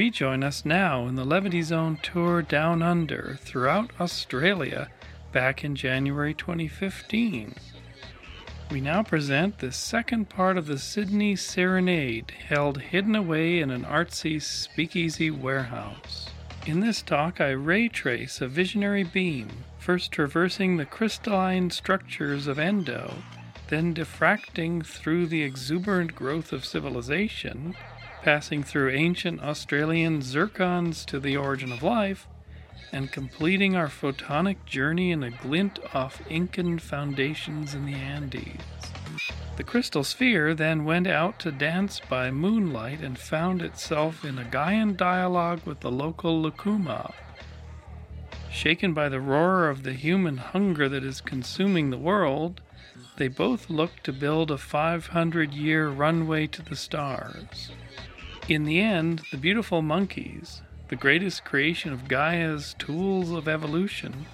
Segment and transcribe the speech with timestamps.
[0.00, 4.88] rejoin us now in the Levity Zone tour down under throughout Australia
[5.30, 7.54] back in January 2015.
[8.70, 13.84] We now present the second part of the Sydney Serenade, held hidden away in an
[13.84, 16.30] artsy speakeasy warehouse.
[16.64, 22.58] In this talk, I ray trace a visionary beam, first traversing the crystalline structures of
[22.58, 23.12] Endo,
[23.68, 27.76] then diffracting through the exuberant growth of civilization,
[28.22, 32.26] passing through ancient Australian zircons to the origin of life,
[32.92, 38.60] and completing our photonic journey in a glint off Incan foundations in the Andes.
[39.56, 44.44] The crystal sphere then went out to dance by moonlight and found itself in a
[44.44, 47.12] Gaian dialogue with the local Lukuma.
[48.50, 52.60] Shaken by the roar of the human hunger that is consuming the world,
[53.16, 57.70] they both looked to build a 500 year runway to the stars.
[58.50, 64.26] In the end, the beautiful monkeys, the greatest creation of Gaia's tools of evolution,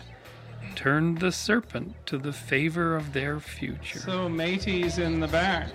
[0.74, 3.98] turned the serpent to the favor of their future.
[3.98, 5.68] So, mateys in the back,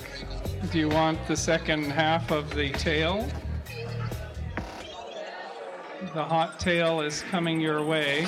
[0.71, 3.27] do you want the second half of the tail?
[6.15, 8.25] The hot tail is coming your way.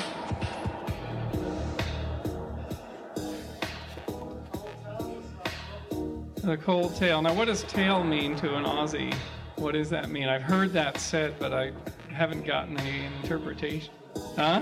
[6.44, 7.20] The cold tail.
[7.24, 9.16] Now, what does tail mean to an Aussie?
[9.64, 10.28] What does that mean?
[10.28, 11.72] I've heard that said, but I
[12.10, 13.94] haven't gotten any interpretation.
[14.36, 14.60] Huh?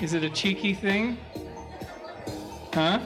[0.00, 1.18] Is it a cheeky thing?
[2.72, 3.00] Huh?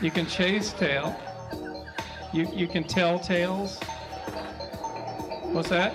[0.00, 1.14] You can chase tail.
[2.32, 3.78] You, you can tell tales.
[5.52, 5.92] What's that?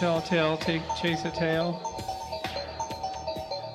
[0.00, 1.74] Tell tale, take, chase a tail.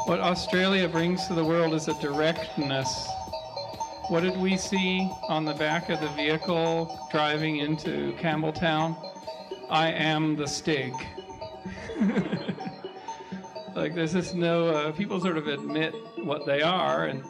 [0.06, 3.08] What Australia brings to the world is a directness.
[4.10, 8.98] What did we see on the back of the vehicle driving into Campbelltown?
[9.70, 10.94] I am the Stig.
[13.76, 15.94] like there's just no uh, people sort of admit
[16.24, 17.24] what they are and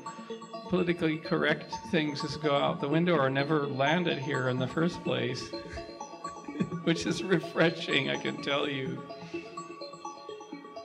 [0.69, 5.03] politically correct things just go out the window or never landed here in the first
[5.03, 5.49] place
[6.85, 9.03] which is refreshing i can tell you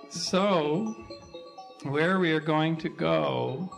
[0.08, 0.92] so
[1.84, 3.70] where we are going to go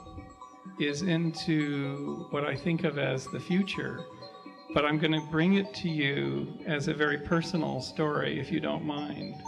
[0.79, 4.05] is into what i think of as the future
[4.75, 8.61] but i'm going to bring it to you as a very personal story if you
[8.61, 9.43] don't mind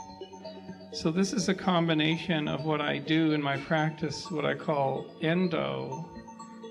[0.90, 5.04] so, this is a combination of what I do in my practice, what I call
[5.20, 6.08] endo,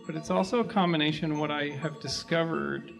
[0.07, 2.91] but it's also a combination of what I have discovered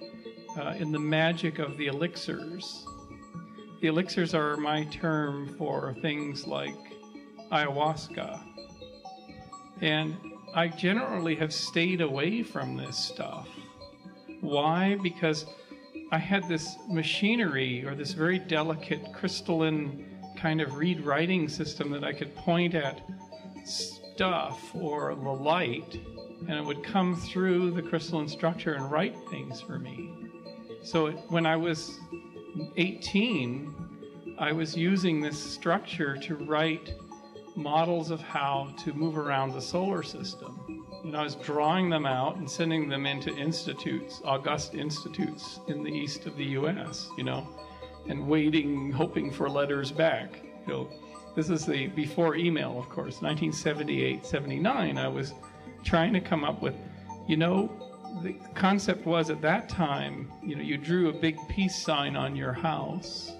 [0.59, 2.85] uh, in the magic of the elixirs.
[3.81, 6.75] The elixirs are my term for things like
[7.51, 8.39] ayahuasca.
[9.81, 10.15] And
[10.57, 13.47] I generally have stayed away from this stuff.
[14.41, 14.97] Why?
[15.03, 15.45] Because
[16.11, 22.03] I had this machinery or this very delicate crystalline kind of read writing system that
[22.03, 23.01] I could point at
[23.65, 25.99] stuff or the light
[26.47, 30.11] and it would come through the crystalline structure and write things for me.
[30.81, 31.99] So when I was
[32.77, 33.75] 18,
[34.39, 36.95] I was using this structure to write
[37.57, 40.85] models of how to move around the solar system.
[41.03, 45.91] And I was drawing them out and sending them into institutes, august institutes in the
[45.91, 47.47] east of the US, you know
[48.09, 50.41] and waiting, hoping for letters back.
[50.65, 50.89] You know,
[51.35, 54.97] this is the before email, of course, 1978, 79.
[54.97, 55.33] I was
[55.83, 56.75] trying to come up with,
[57.27, 57.71] you know,
[58.23, 62.35] the concept was at that time, you know, you drew a big peace sign on
[62.35, 63.31] your house,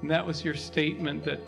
[0.00, 1.40] and that was your statement that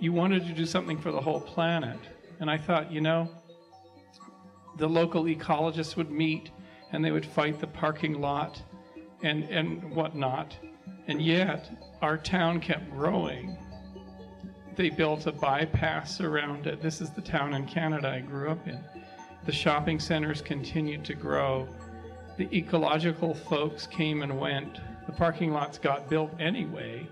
[0.00, 1.98] you wanted to do something for the whole planet.
[2.40, 3.30] And I thought, you know,
[4.76, 6.50] the local ecologists would meet
[6.92, 8.62] and they would fight the parking lot
[9.22, 10.56] and, and whatnot.
[11.08, 11.70] And yet,
[12.02, 13.56] our town kept growing.
[14.74, 16.82] They built a bypass around it.
[16.82, 18.78] This is the town in Canada I grew up in.
[19.44, 21.68] The shopping centers continued to grow.
[22.36, 24.78] The ecological folks came and went.
[25.06, 27.06] The parking lots got built anyway.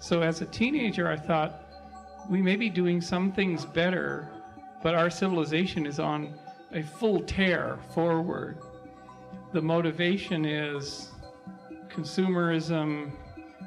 [0.00, 1.65] So, as a teenager, I thought
[2.28, 4.28] we may be doing some things better,
[4.82, 6.34] but our civilization is on
[6.72, 8.58] a full tear forward.
[9.52, 11.10] The motivation is
[11.88, 13.12] consumerism,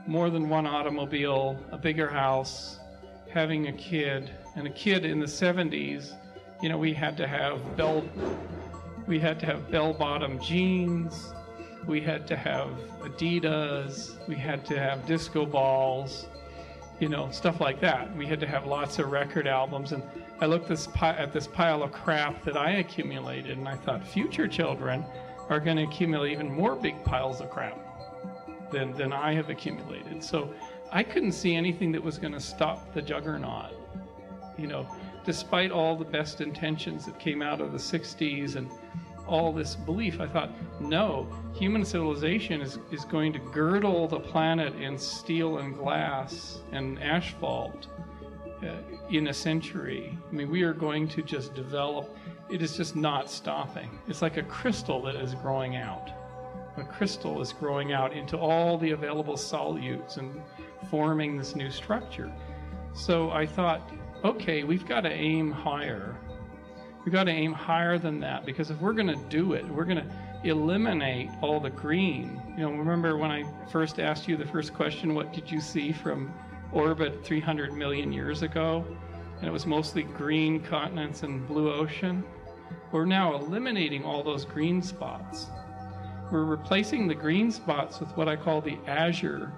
[0.06, 2.80] more than one automobile, a bigger house,
[3.30, 6.16] having a kid, and a kid in the 70s,
[6.62, 8.04] you know, we had to have bell
[9.08, 11.34] we had to have bell-bottom jeans,
[11.88, 12.68] we had to have
[13.02, 16.28] Adidas, we had to have disco balls,
[17.00, 18.14] you know, stuff like that.
[18.16, 20.04] We had to have lots of record albums and
[20.42, 24.06] I looked this pi- at this pile of crap that I accumulated and I thought
[24.06, 25.06] future children
[25.50, 27.78] are going to accumulate even more big piles of crap
[28.72, 30.24] than, than I have accumulated.
[30.24, 30.54] So
[30.92, 33.74] I couldn't see anything that was going to stop the juggernaut.
[34.58, 34.88] You know,
[35.26, 38.70] despite all the best intentions that came out of the 60s and
[39.30, 44.76] all this belief, I thought, no, human civilization is, is going to girdle the planet
[44.76, 47.88] in steel and glass and asphalt
[48.64, 48.76] uh,
[49.10, 50.18] in a century.
[50.30, 52.18] I mean, we are going to just develop,
[52.50, 53.90] it is just not stopping.
[54.08, 56.10] It's like a crystal that is growing out.
[56.78, 60.42] A crystal is growing out into all the available solutes and
[60.90, 62.32] forming this new structure.
[62.94, 63.90] So I thought,
[64.24, 66.16] okay, we've got to aim higher.
[67.10, 69.84] We've got to aim higher than that because if we're going to do it, we're
[69.84, 70.06] going to
[70.44, 72.40] eliminate all the green.
[72.56, 75.92] You know, remember when I first asked you the first question, what did you see
[75.92, 76.32] from
[76.72, 78.86] orbit 300 million years ago?
[79.40, 82.24] And it was mostly green continents and blue ocean.
[82.92, 85.48] We're now eliminating all those green spots.
[86.32, 89.52] We're replacing the green spots with what I call the azure.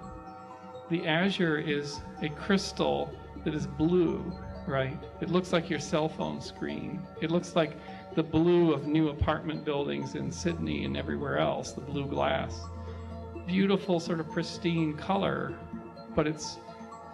[0.88, 3.12] The azure is a crystal
[3.44, 4.32] that is blue
[4.66, 4.98] right?
[5.20, 7.02] It looks like your cell phone screen.
[7.20, 7.76] It looks like
[8.14, 12.60] the blue of new apartment buildings in Sydney and everywhere else, the blue glass.
[13.46, 15.54] Beautiful, sort of pristine color,
[16.14, 16.58] but it's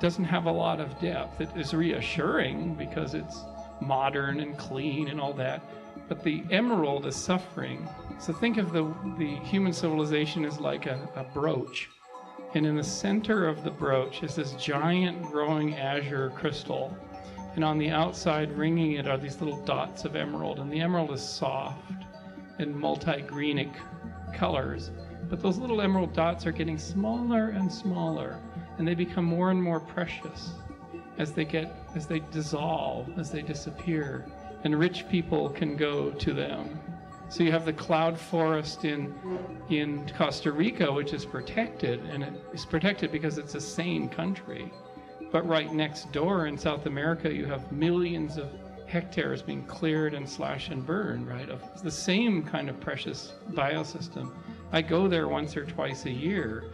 [0.00, 1.40] doesn't have a lot of depth.
[1.40, 3.44] It is reassuring because it's
[3.80, 5.62] modern and clean and all that.
[6.08, 7.88] But the emerald is suffering.
[8.20, 11.88] So think of the, the human civilization as like a, a brooch.
[12.54, 16.96] And in the center of the brooch is this giant growing azure crystal
[17.58, 20.60] and on the outside ringing it are these little dots of emerald.
[20.60, 21.90] And the emerald is soft
[22.60, 23.72] and multi-greenic
[24.32, 24.92] colors.
[25.28, 28.38] But those little emerald dots are getting smaller and smaller.
[28.78, 30.52] And they become more and more precious
[31.18, 34.24] as they get as they dissolve as they disappear.
[34.62, 36.78] And rich people can go to them.
[37.28, 39.12] So you have the cloud forest in
[39.68, 42.04] in Costa Rica which is protected.
[42.04, 44.70] And it is protected because it's a sane country
[45.30, 48.48] but right next door in South America, you have millions of
[48.86, 51.48] hectares being cleared and slashed and burned, right?
[51.50, 54.32] Of the same kind of precious biosystem.
[54.72, 56.64] I go there once or twice a year,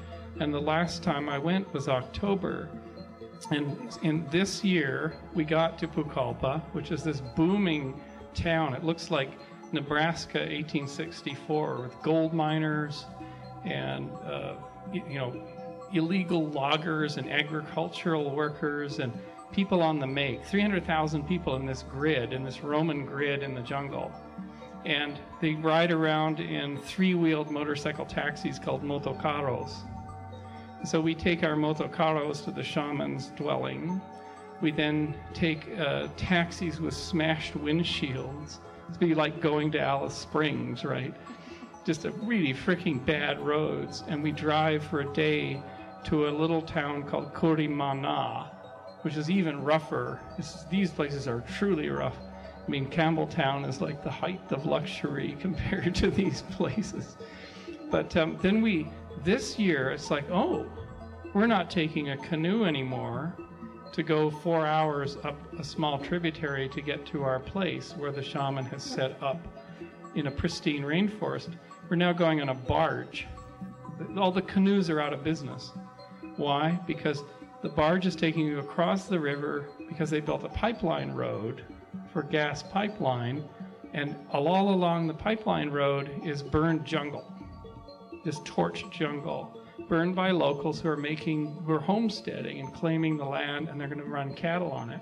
[0.41, 2.69] and the last time I went was October.
[3.51, 8.01] And in this year, we got to Pucallpa, which is this booming
[8.33, 8.75] town.
[8.75, 9.31] It looks like
[9.73, 13.07] Nebraska 1864 with gold miners
[13.65, 14.55] and, uh,
[14.93, 15.33] you know,
[15.95, 19.13] illegal loggers and agricultural workers and
[19.53, 23.61] people on the make 300,000 people in this grid, in this Roman grid in the
[23.63, 24.13] jungle.
[24.85, 29.71] And they ride around in three wheeled motorcycle taxis called motocarros.
[30.85, 34.03] So we take our motocarros to the shaman's dwelling.
[34.61, 38.59] We then take uh, taxis with smashed windshields.
[38.89, 41.15] It's be like going to Alice Springs, right?
[41.87, 44.05] Just a really freaking bad roads.
[44.09, 45.63] And we drive for a day
[46.05, 48.51] to a little town called Curimana,
[49.03, 50.21] which is even rougher.
[50.39, 52.17] It's, these places are truly rough.
[52.67, 57.17] I mean, Campbelltown is like the height of luxury compared to these places.
[57.91, 58.89] But um, then we,
[59.23, 60.67] this year, it's like, oh,
[61.35, 63.35] we're not taking a canoe anymore
[63.93, 68.23] to go four hours up a small tributary to get to our place where the
[68.23, 69.39] shaman has set up
[70.15, 71.51] in a pristine rainforest.
[71.89, 73.27] We're now going on a barge.
[74.17, 75.71] All the canoes are out of business.
[76.37, 76.79] Why?
[76.87, 77.23] Because
[77.63, 81.65] the barge is taking you across the river because they built a pipeline road
[82.13, 83.45] for gas pipeline,
[83.93, 87.25] and all along the pipeline road is burned jungle,
[88.25, 93.25] this torched jungle, burned by locals who are making, who are homesteading and claiming the
[93.25, 95.01] land, and they're going to run cattle on it.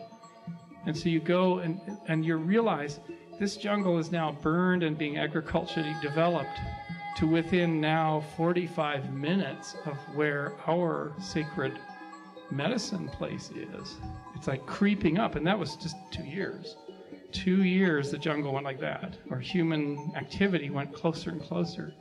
[0.87, 3.01] And so you go and and you realize
[3.39, 6.59] this jungle is now burned and being agriculturally developed
[7.17, 11.79] to within now 45 minutes of where our sacred
[12.51, 13.97] medicine place is.
[14.35, 16.77] It's like creeping up, and that was just two years.
[17.31, 21.95] Two years the jungle went like that, or human activity went closer and closer.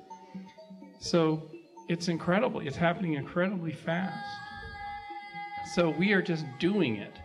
[1.00, 1.50] So
[1.88, 2.60] it's incredible.
[2.62, 4.26] It's happening incredibly fast.
[5.74, 7.18] So we are just doing it.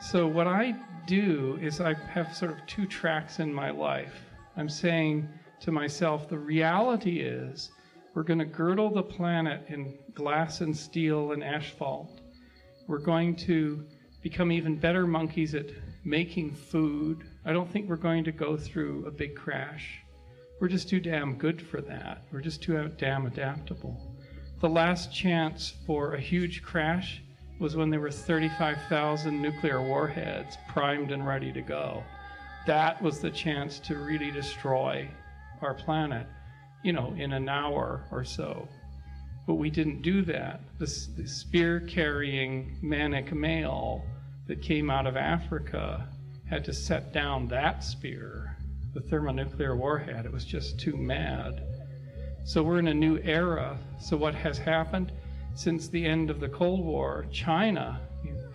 [0.00, 0.74] So what I
[1.06, 4.14] do is I have sort of two tracks in my life.
[4.56, 5.28] I'm saying,
[5.60, 7.70] to myself, the reality is
[8.14, 12.20] we're going to girdle the planet in glass and steel and asphalt.
[12.86, 13.84] We're going to
[14.22, 15.66] become even better monkeys at
[16.04, 17.24] making food.
[17.44, 20.00] I don't think we're going to go through a big crash.
[20.60, 22.22] We're just too damn good for that.
[22.32, 24.16] We're just too damn adaptable.
[24.60, 27.22] The last chance for a huge crash
[27.60, 32.02] was when there were 35,000 nuclear warheads primed and ready to go.
[32.66, 35.08] That was the chance to really destroy
[35.62, 36.26] our planet,
[36.82, 38.68] you know, in an hour or so.
[39.46, 40.60] But we didn't do that.
[40.78, 40.86] The,
[41.16, 44.04] the spear carrying manic male
[44.46, 46.08] that came out of Africa
[46.48, 48.56] had to set down that spear,
[48.94, 50.26] the thermonuclear warhead.
[50.26, 51.62] It was just too mad.
[52.44, 53.78] So we're in a new era.
[53.98, 55.12] So what has happened
[55.54, 57.26] since the end of the Cold War?
[57.32, 58.00] China.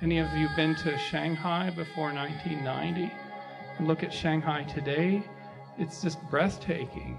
[0.02, 3.12] Any of you been to Shanghai before 1990?
[3.78, 5.24] And look at Shanghai today.
[5.82, 7.18] It's just breathtaking.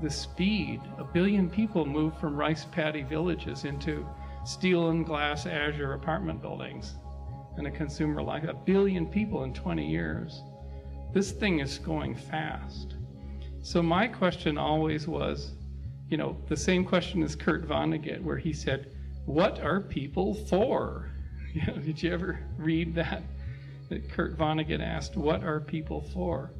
[0.00, 0.80] The speed.
[0.96, 4.06] A billion people moved from rice paddy villages into
[4.44, 6.94] steel and glass azure apartment buildings
[7.56, 8.44] and a consumer life.
[8.44, 10.42] a billion people in 20 years.
[11.12, 12.94] This thing is going fast.
[13.60, 15.56] So my question always was
[16.08, 18.92] you know, the same question as Kurt Vonnegut, where he said,
[19.24, 21.10] What are people for?
[21.52, 23.22] You know, did you ever read that?
[23.88, 26.52] That Kurt Vonnegut asked, What are people for?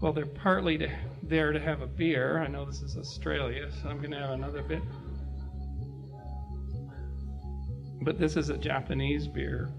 [0.00, 0.90] Well, they're partly to,
[1.22, 2.38] there to have a beer.
[2.40, 4.82] I know this is Australia, so I'm going to have another bit.
[8.02, 9.70] But this is a Japanese beer.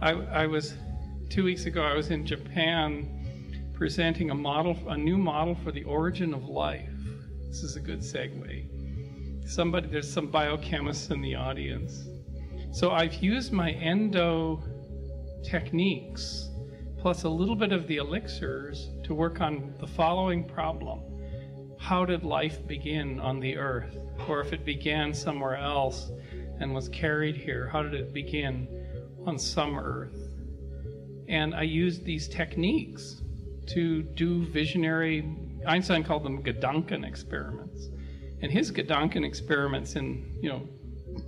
[0.00, 0.74] I, I was,
[1.28, 5.84] two weeks ago, I was in Japan presenting a model, a new model for the
[5.84, 6.90] origin of life
[7.56, 9.48] this is a good segue.
[9.48, 12.06] Somebody, there's some biochemists in the audience.
[12.70, 14.62] So I've used my endo
[15.42, 16.50] techniques
[17.06, 21.00] plus a little bit of the elixirs to work on the following problem
[21.78, 23.96] How did life begin on the earth?
[24.28, 26.10] Or if it began somewhere else
[26.58, 28.66] and was carried here, how did it begin
[29.24, 30.18] on some earth?
[31.28, 33.22] And I used these techniques
[33.66, 35.32] to do visionary
[35.64, 37.88] Einstein called them Gedanken experiments.
[38.42, 40.68] And his Gedanken experiments in, you know,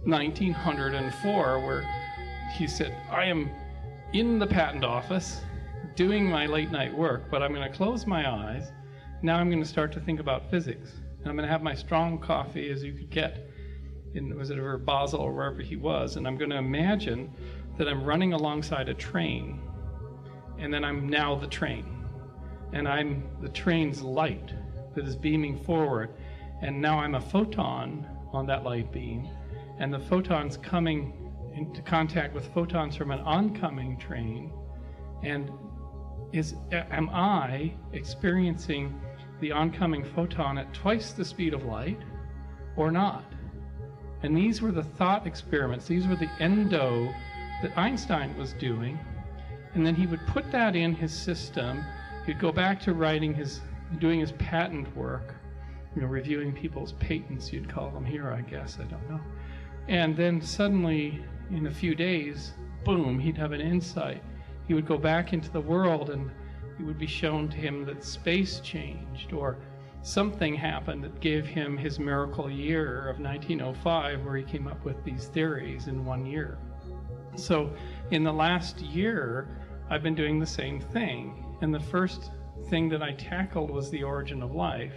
[0.07, 1.89] 1904, where
[2.55, 3.49] he said, I am
[4.13, 5.41] in the patent office
[5.99, 8.71] doing my late night work, but I'm going to close my eyes.
[9.21, 10.93] Now I'm going to start to think about physics.
[11.19, 13.51] And I'm going to have my strong coffee as you could get
[14.15, 17.33] in, was it over Basel or wherever he was, and I'm going to imagine
[17.79, 19.61] that I'm running alongside a train,
[20.57, 22.07] and then I'm now the train
[22.73, 24.53] and I'm the train's light
[24.95, 26.11] that is beaming forward,
[26.63, 29.29] and now I'm a photon on that light beam,
[29.81, 34.53] and the photon's coming into contact with photons from an oncoming train,
[35.25, 35.51] and
[36.33, 39.01] is am I experiencing
[39.41, 42.01] the oncoming photon at twice the speed of light
[42.77, 43.25] or not?
[44.23, 47.13] And these were the thought experiments, these were the endo
[47.63, 48.99] that Einstein was doing.
[49.75, 51.85] And then he would put that in his system
[52.27, 53.61] he'd go back to writing his,
[53.99, 55.35] doing his patent work,
[55.95, 59.21] you know, reviewing people's patents, you'd call them here, I guess, I don't know.
[59.89, 62.53] And then suddenly, in a few days,
[62.85, 64.23] boom, he'd have an insight.
[64.69, 66.31] He would go back into the world and
[66.79, 69.57] it would be shown to him that space changed or
[70.03, 75.03] something happened that gave him his miracle year of 1905 where he came up with
[75.05, 76.59] these theories in one year.
[77.35, 77.73] So
[78.11, 79.49] in the last year,
[79.91, 81.45] I've been doing the same thing.
[81.63, 82.31] And the first
[82.69, 84.95] thing that I tackled was the origin of life,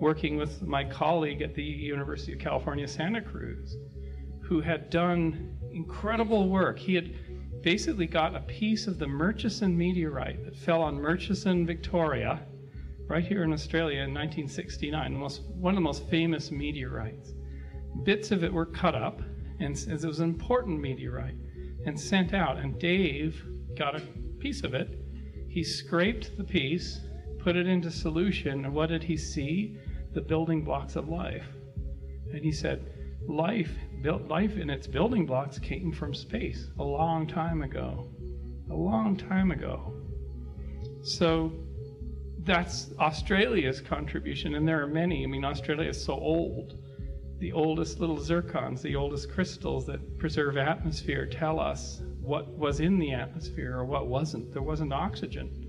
[0.00, 3.76] working with my colleague at the University of California, Santa Cruz,
[4.40, 6.78] who had done incredible work.
[6.78, 7.14] He had
[7.64, 12.42] basically got a piece of the Murchison meteorite that fell on Murchison, Victoria,
[13.08, 17.32] right here in Australia in 1969, the most, one of the most famous meteorites.
[18.04, 19.20] Bits of it were cut up,
[19.60, 21.36] and as it was an important meteorite,
[21.86, 22.58] and sent out.
[22.58, 23.44] And Dave
[23.76, 24.02] got a
[24.38, 25.00] piece of it
[25.54, 26.98] he scraped the piece,
[27.38, 29.78] put it into solution, and what did he see?
[30.12, 31.46] The building blocks of life.
[32.32, 32.90] And he said,
[33.26, 33.70] life,
[34.02, 38.08] built life in its building blocks came from space a long time ago.
[38.70, 39.94] A long time ago.
[41.02, 41.52] So
[42.44, 45.24] that's Australia's contribution, and there are many.
[45.24, 46.78] I mean, Australia is so old.
[47.38, 52.98] The oldest little zircons, the oldest crystals that preserve atmosphere, tell us what was in
[52.98, 54.52] the atmosphere or what wasn't.
[54.52, 55.64] There wasn't oxygen.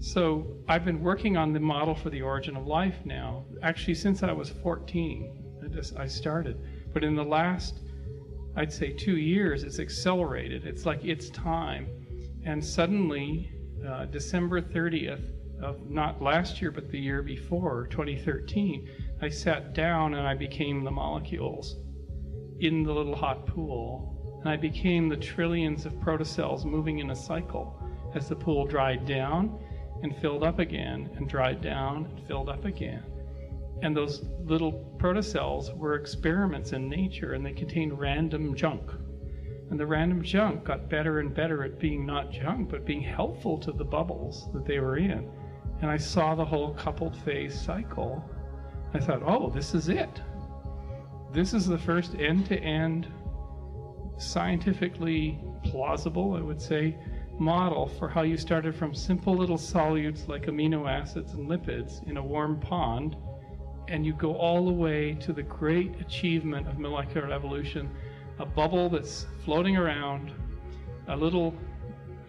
[0.00, 4.22] So I've been working on the model for the origin of life now, actually since
[4.22, 5.39] I was 14.
[5.96, 6.58] I started,
[6.92, 7.80] but in the last,
[8.56, 10.66] I'd say two years, it's accelerated.
[10.66, 11.88] It's like it's time,
[12.44, 13.52] and suddenly,
[13.86, 15.22] uh, December 30th
[15.62, 18.88] of not last year but the year before, 2013,
[19.22, 21.76] I sat down and I became the molecules
[22.60, 27.16] in the little hot pool and I became the trillions of protocells moving in a
[27.16, 27.78] cycle
[28.14, 29.58] as the pool dried down
[30.02, 33.04] and filled up again, and dried down and filled up again.
[33.82, 38.90] And those little protocells were experiments in nature, and they contained random junk.
[39.70, 43.56] And the random junk got better and better at being not junk, but being helpful
[43.58, 45.30] to the bubbles that they were in.
[45.80, 48.22] And I saw the whole coupled phase cycle.
[48.92, 50.20] I thought, oh, this is it.
[51.32, 53.06] this is the first end to end,
[54.18, 56.98] scientifically plausible, I would say,
[57.38, 62.16] model for how you started from simple little solutes like amino acids and lipids in
[62.16, 63.16] a warm pond,
[63.90, 67.90] and you go all the way to the great achievement of molecular evolution
[68.38, 70.32] a bubble that's floating around,
[71.08, 71.54] a little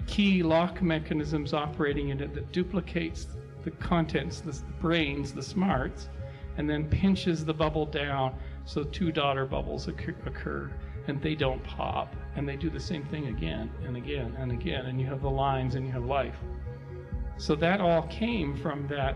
[0.08, 3.28] key lock mechanisms operating in it that duplicates
[3.64, 6.10] the contents, the brains, the smarts,
[6.58, 10.70] and then pinches the bubble down so two daughter bubbles occur,
[11.08, 12.14] and they don't pop.
[12.36, 15.30] And they do the same thing again and again and again, and you have the
[15.30, 16.40] lines and you have life.
[17.38, 19.16] So that all came from that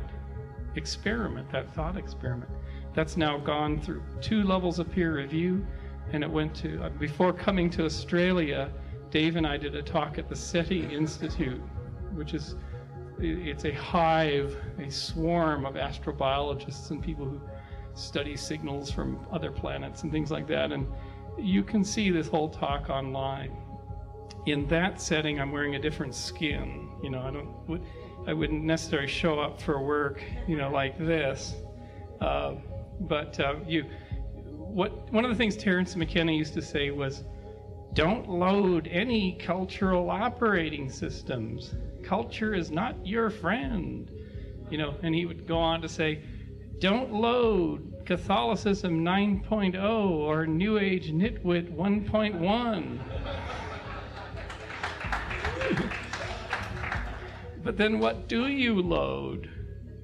[0.78, 2.52] experiment, that thought experiment.
[2.94, 5.66] That's now gone through two levels of peer review
[6.12, 8.72] and it went to uh, before coming to Australia.
[9.12, 11.62] Dave and I did a talk at the SETI Institute,
[12.14, 12.56] which is
[13.18, 17.40] it's a hive, a swarm of astrobiologists and people who
[17.94, 20.72] study signals from other planets and things like that.
[20.74, 20.86] And
[21.38, 23.56] you can see this whole talk online.
[24.48, 26.92] In that setting, I'm wearing a different skin.
[27.02, 27.82] You know, I don't,
[28.28, 31.56] I wouldn't necessarily show up for work, you know, like this.
[32.20, 32.56] Uh,
[33.02, 33.86] but uh, you,
[34.56, 37.24] what one of the things Terence McKenna used to say was,
[37.94, 41.76] "Don't load any cultural operating systems.
[42.04, 44.10] Culture is not your friend."
[44.72, 46.24] You know, and he would go on to say,
[46.80, 53.00] "Don't load Catholicism 9.0 or New Age Nitwit 1.1."
[57.66, 59.50] but then what do you load?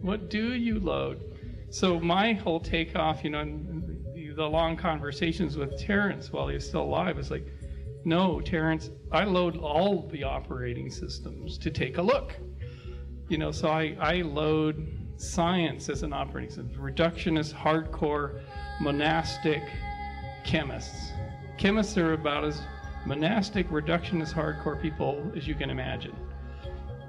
[0.01, 1.21] What do you load?
[1.69, 3.45] So my whole takeoff, you know,
[4.35, 7.45] the long conversations with Terence while he's still alive is like,
[8.03, 12.35] no, Terence, I load all the operating systems to take a look.
[13.29, 14.87] You know, so I, I load
[15.17, 18.41] science as an operating system, reductionist, hardcore,
[18.81, 19.61] monastic
[20.43, 21.11] chemists.
[21.59, 22.59] Chemists are about as
[23.05, 26.15] monastic, reductionist, hardcore people as you can imagine.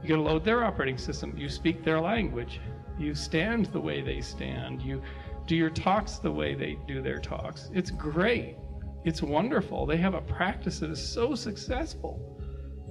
[0.02, 1.34] You gotta load their operating system.
[1.36, 2.60] You speak their language.
[2.98, 4.82] You stand the way they stand.
[4.82, 5.02] You
[5.46, 7.70] do your talks the way they do their talks.
[7.72, 8.56] It's great.
[9.04, 9.86] It's wonderful.
[9.86, 12.20] They have a practice that is so successful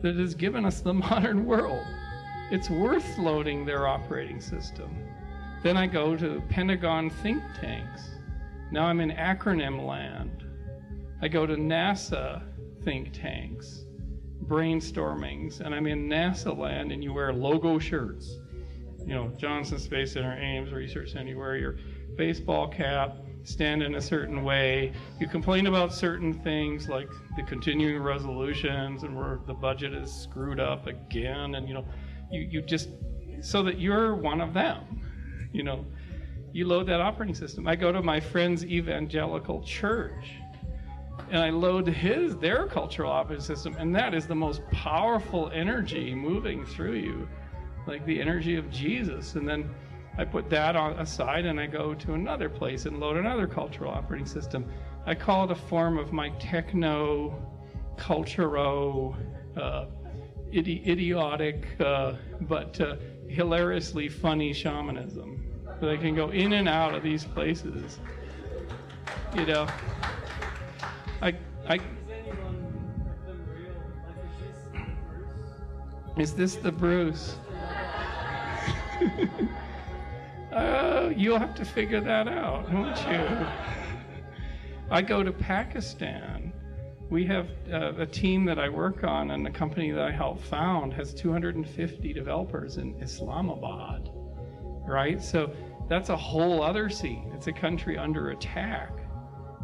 [0.01, 1.85] that has given us the modern world.
[2.51, 4.93] It's worth loading their operating system.
[5.63, 8.09] Then I go to Pentagon think tanks.
[8.71, 10.43] Now I'm in acronym land.
[11.21, 12.41] I go to NASA
[12.83, 13.85] think tanks,
[14.47, 18.39] brainstormings, and I'm in NASA land and you wear logo shirts.
[18.99, 21.77] You know, Johnson Space Center, Ames Research Center, you wear your
[22.15, 24.93] baseball cap, stand in a certain way.
[25.19, 30.59] You complain about certain things like the continuing resolutions and where the budget is screwed
[30.59, 31.85] up again, and you know,
[32.31, 32.89] you, you just
[33.41, 35.01] so that you're one of them.
[35.51, 35.85] You know,
[36.53, 37.67] you load that operating system.
[37.67, 40.33] I go to my friend's evangelical church
[41.31, 46.13] and I load his their cultural operating system, and that is the most powerful energy
[46.13, 47.27] moving through you,
[47.87, 49.35] like the energy of Jesus.
[49.35, 49.73] And then
[50.17, 53.91] I put that on aside and I go to another place and load another cultural
[53.91, 54.69] operating system.
[55.05, 57.41] I call it a form of my techno,
[57.97, 59.15] culturo,
[59.55, 59.85] uh,
[60.51, 62.97] idi- idiotic, uh, but uh,
[63.29, 65.47] hilariously funny shamanism.
[65.79, 67.99] That I can go in and out of these places.
[69.33, 69.65] You know,
[71.21, 71.35] I,
[71.67, 71.79] I.
[76.17, 77.35] Is this the Bruce?
[80.51, 83.47] Uh, you'll have to figure that out, won't you?
[84.89, 86.51] I go to Pakistan.
[87.11, 90.43] We have uh, a team that I work on, and the company that I helped
[90.45, 94.09] found has 250 developers in Islamabad,
[94.87, 95.21] right?
[95.21, 95.51] So
[95.87, 97.31] that's a whole other scene.
[97.35, 99.00] It's a country under attack.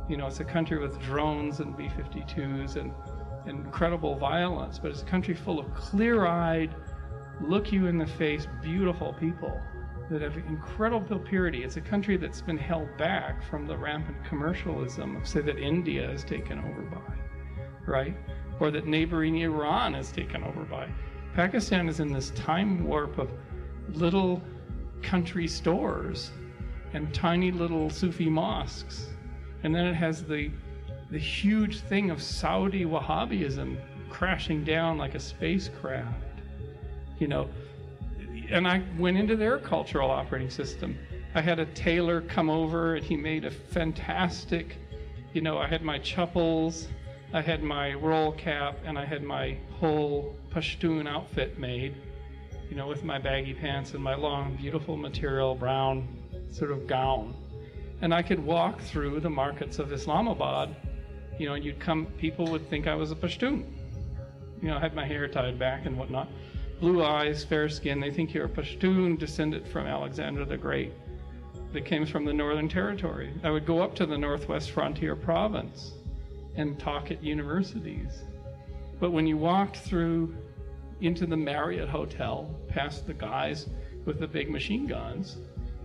[0.07, 2.91] You know, it's a country with drones and B 52s and,
[3.47, 6.75] incredible violence, but it's a country full of clear eyed,
[7.41, 9.61] look you in the face, beautiful people
[10.09, 11.63] that have incredible purity.
[11.63, 16.09] It's a country that's been held back from the rampant commercialism of, say, that India
[16.09, 17.13] is taken over by,
[17.85, 18.17] right?
[18.59, 20.89] Or that neighboring Iran is taken over by.
[21.33, 23.31] Pakistan is in this time warp of
[23.93, 24.41] little
[25.01, 26.31] country stores
[26.93, 29.09] and tiny little Sufi mosques.
[29.63, 30.51] And then it has the,
[31.09, 33.77] the huge thing of Saudi Wahhabism
[34.09, 36.23] crashing down like a spacecraft.
[37.19, 37.49] You know,
[38.49, 40.97] and I went into their cultural operating system.
[41.35, 44.77] I had a tailor come over and he made a fantastic,
[45.33, 46.87] you know, I had my chappals,
[47.33, 51.95] I had my roll cap, and I had my whole Pashtun outfit made,
[52.69, 56.07] you know, with my baggy pants and my long, beautiful material brown
[56.51, 57.35] sort of gown.
[58.01, 60.75] And I could walk through the markets of Islamabad,
[61.39, 63.65] you know, and you'd come, people would think I was a Pashtun.
[64.61, 66.29] You know, I had my hair tied back and whatnot.
[66.79, 70.93] Blue eyes, fair skin, they think you're a Pashtun descended from Alexander the Great
[71.73, 73.33] that came from the Northern Territory.
[73.43, 75.93] I would go up to the Northwest Frontier Province
[76.55, 78.23] and talk at universities.
[78.99, 80.35] But when you walked through
[81.01, 83.67] into the Marriott Hotel, past the guys
[84.05, 85.37] with the big machine guns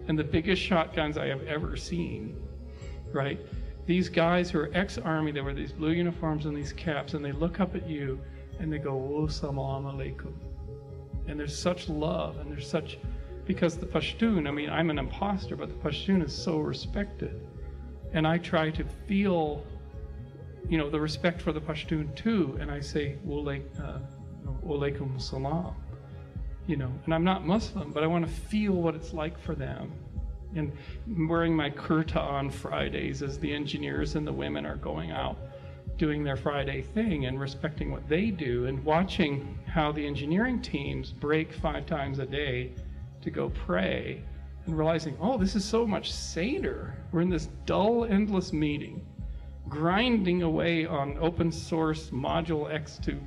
[0.09, 2.41] and the biggest shotguns I have ever seen,
[3.13, 3.39] right?
[3.87, 7.25] These guys who are ex army, they wear these blue uniforms and these caps, and
[7.25, 8.21] they look up at you
[8.61, 10.33] and they go, salam alaikum.
[11.27, 12.99] And there's such love and there's such,
[13.45, 17.41] because the Pashtun, I mean, I'm an imposter, but the Pashtun is so respected.
[18.13, 19.65] And I try to feel,
[20.69, 23.99] you know, the respect for the Pashtun too, and I say, uh,
[24.65, 25.75] Walaikum salam.
[26.67, 29.55] You know, and I'm not Muslim, but I want to feel what it's like for
[29.55, 29.93] them.
[30.55, 30.73] And
[31.29, 35.39] wearing my kurta on Fridays as the engineers and the women are going out
[35.99, 41.13] doing their Friday thing and respecting what they do and watching how the engineering teams
[41.13, 42.73] break five times a day
[43.21, 44.23] to go pray
[44.67, 46.95] and realizing, oh, this is so much Seder.
[47.11, 49.05] We're in this dull, endless meeting,
[49.69, 53.19] grinding away on open source module X to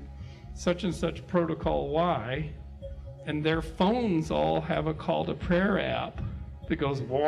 [0.53, 2.51] such and such protocol Y,
[3.25, 6.21] and their phones all have a call to prayer app
[6.67, 7.23] that goes wah,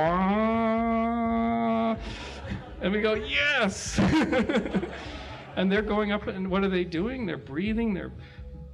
[2.82, 4.00] and we go yes,
[5.56, 7.26] and they're going up and what are they doing?
[7.26, 8.12] They're breathing, they're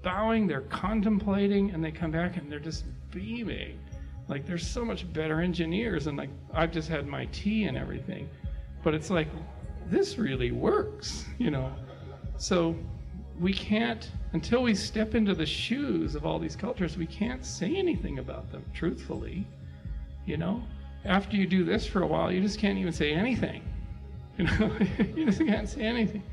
[0.02, 3.80] bowing, they're contemplating, and they come back and they're just beaming.
[4.28, 8.30] Like they're so much better engineers, and like I've just had my tea and everything,
[8.84, 9.28] but it's like
[9.90, 11.74] this really works, you know.
[12.38, 12.76] So
[13.40, 17.76] we can't until we step into the shoes of all these cultures, we can't say
[17.76, 19.46] anything about them truthfully.
[20.26, 20.64] You know,
[21.06, 23.64] after you do this for a while, you just can't even say anything.
[24.36, 24.76] You know,
[25.16, 26.24] you just can't say anything.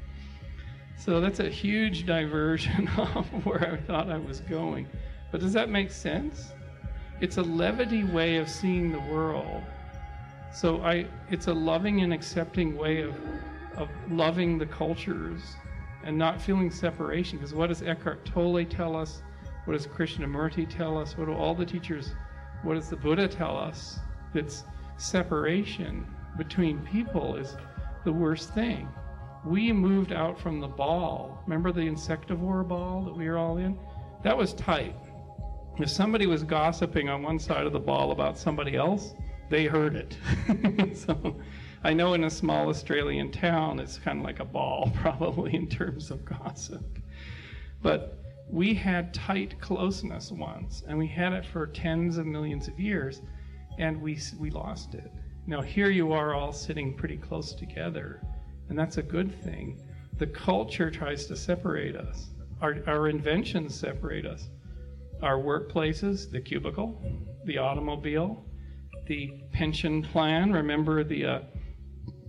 [0.96, 4.86] So that's a huge diversion of where I thought I was going.
[5.30, 6.52] But does that make sense?
[7.20, 9.62] It's a levity way of seeing the world.
[10.54, 13.14] So I, it's a loving and accepting way of,
[13.76, 15.42] of loving the cultures
[16.04, 17.38] and not feeling separation.
[17.38, 19.22] Because what does Eckhart Tolle tell us?
[19.64, 21.16] What does Krishnamurti tell us?
[21.16, 22.12] What do all the teachers,
[22.62, 23.98] what does the Buddha tell us?
[24.34, 24.64] That's
[24.96, 27.56] separation between people is
[28.04, 28.88] the worst thing.
[29.44, 31.42] We moved out from the ball.
[31.46, 33.78] Remember the insectivore ball that we were all in?
[34.22, 34.94] That was tight.
[35.78, 39.14] If somebody was gossiping on one side of the ball about somebody else,
[39.48, 40.96] they heard it.
[40.96, 41.36] so
[41.82, 45.66] I know in a small Australian town, it's kind of like a ball, probably, in
[45.66, 46.98] terms of gossip.
[47.82, 48.18] But
[48.50, 53.22] we had tight closeness once, and we had it for tens of millions of years,
[53.78, 55.10] and we, we lost it.
[55.46, 58.20] Now, here you are all sitting pretty close together,
[58.68, 59.80] and that's a good thing.
[60.18, 62.28] The culture tries to separate us,
[62.60, 64.50] our, our inventions separate us.
[65.22, 67.02] Our workplaces, the cubicle,
[67.44, 68.44] the automobile,
[69.06, 70.52] the pension plan.
[70.52, 71.40] Remember the uh,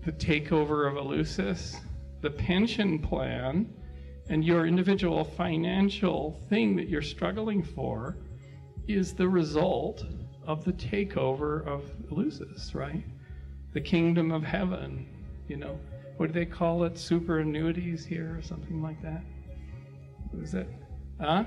[0.06, 1.80] the takeover of Eleusis,
[2.22, 3.72] the pension plan,
[4.30, 8.18] and your individual financial thing that you're struggling for
[8.88, 10.06] is the result
[10.48, 13.04] of the takeover of Eleusis, right?
[13.74, 15.08] The kingdom of heaven,
[15.48, 15.80] you know.
[16.18, 16.96] What do they call it?
[16.96, 19.24] Superannuities here or something like that?
[20.32, 20.68] What is that?
[21.20, 21.44] Huh?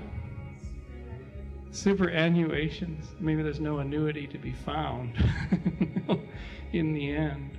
[1.71, 3.19] Superannuations.
[3.19, 5.15] Maybe there's no annuity to be found
[6.71, 7.57] in the end.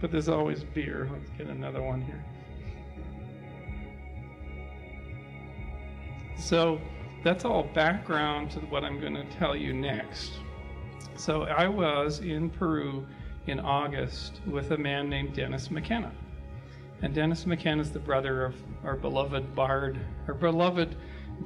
[0.00, 1.08] But there's always beer.
[1.12, 2.24] Let's get another one here.
[6.38, 6.80] So
[7.24, 10.32] that's all background to what I'm going to tell you next.
[11.16, 13.06] So I was in Peru
[13.48, 16.12] in August with a man named Dennis McKenna.
[17.02, 20.96] And Dennis McKenna is the brother of our beloved bard, our beloved,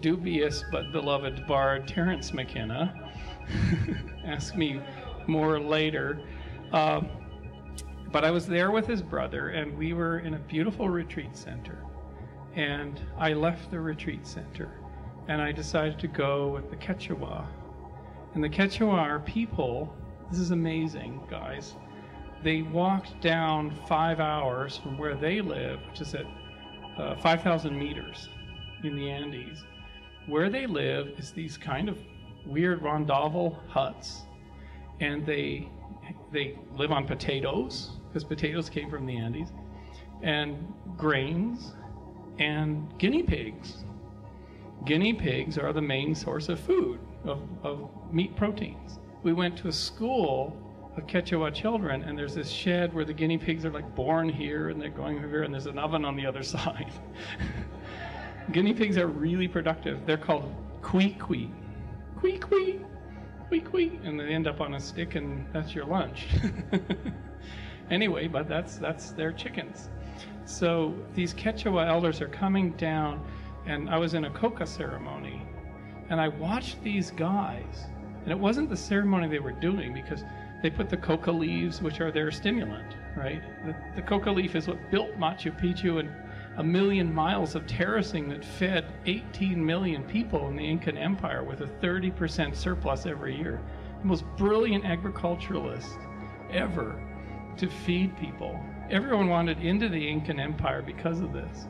[0.00, 3.12] dubious but beloved bard, Terence McKenna.
[4.26, 4.80] Ask me
[5.26, 6.20] more later.
[6.72, 7.02] Uh,
[8.12, 11.78] but I was there with his brother, and we were in a beautiful retreat center.
[12.54, 14.70] And I left the retreat center,
[15.28, 17.46] and I decided to go with the Quechua.
[18.34, 19.96] And the Quechua are people,
[20.30, 21.74] this is amazing, guys.
[22.42, 26.26] They walked down five hours from where they live, which is at
[26.98, 28.28] uh, 5,000 meters
[28.84, 29.64] in the Andes.
[30.26, 31.96] Where they live is these kind of
[32.44, 34.22] weird rondavel huts,
[35.00, 35.70] and they
[36.32, 39.48] they live on potatoes because potatoes came from the Andes,
[40.22, 41.72] and grains,
[42.38, 43.84] and guinea pigs.
[44.84, 48.98] Guinea pigs are the main source of food, of, of meat proteins.
[49.22, 50.56] We went to a school
[50.96, 54.68] of Quechua children, and there's this shed where the guinea pigs are like born here
[54.68, 56.92] and they're going over here, and there's an oven on the other side.
[58.50, 60.04] guinea pigs are really productive.
[60.04, 60.52] They're called.
[60.82, 61.48] Kui kui.
[64.04, 66.26] And they end up on a stick, and that's your lunch.
[67.92, 69.88] anyway, but that's, that's their chickens.
[70.44, 73.24] So these Quechua elders are coming down,
[73.66, 75.42] and I was in a coca ceremony,
[76.08, 77.86] and I watched these guys.
[78.24, 80.24] And it wasn't the ceremony they were doing because
[80.62, 83.42] they put the coca leaves, which are their stimulant, right?
[83.64, 86.10] The, the coca leaf is what built Machu Picchu and
[86.58, 91.62] a million miles of terracing that fed 18 million people in the Incan Empire with
[91.62, 93.60] a 30% surplus every year.
[94.00, 95.96] The most brilliant agriculturalist
[96.52, 97.00] ever
[97.58, 98.58] to feed people.
[98.90, 101.66] Everyone wanted into the Incan Empire because of this.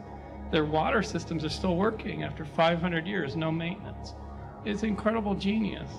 [0.50, 4.14] Their water systems are still working after 500 years, no maintenance.
[4.64, 5.90] It's incredible genius.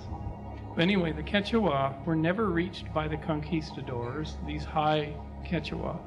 [0.75, 5.15] But anyway, the Quechua were never reached by the conquistadors, these high
[5.45, 5.99] Quechua.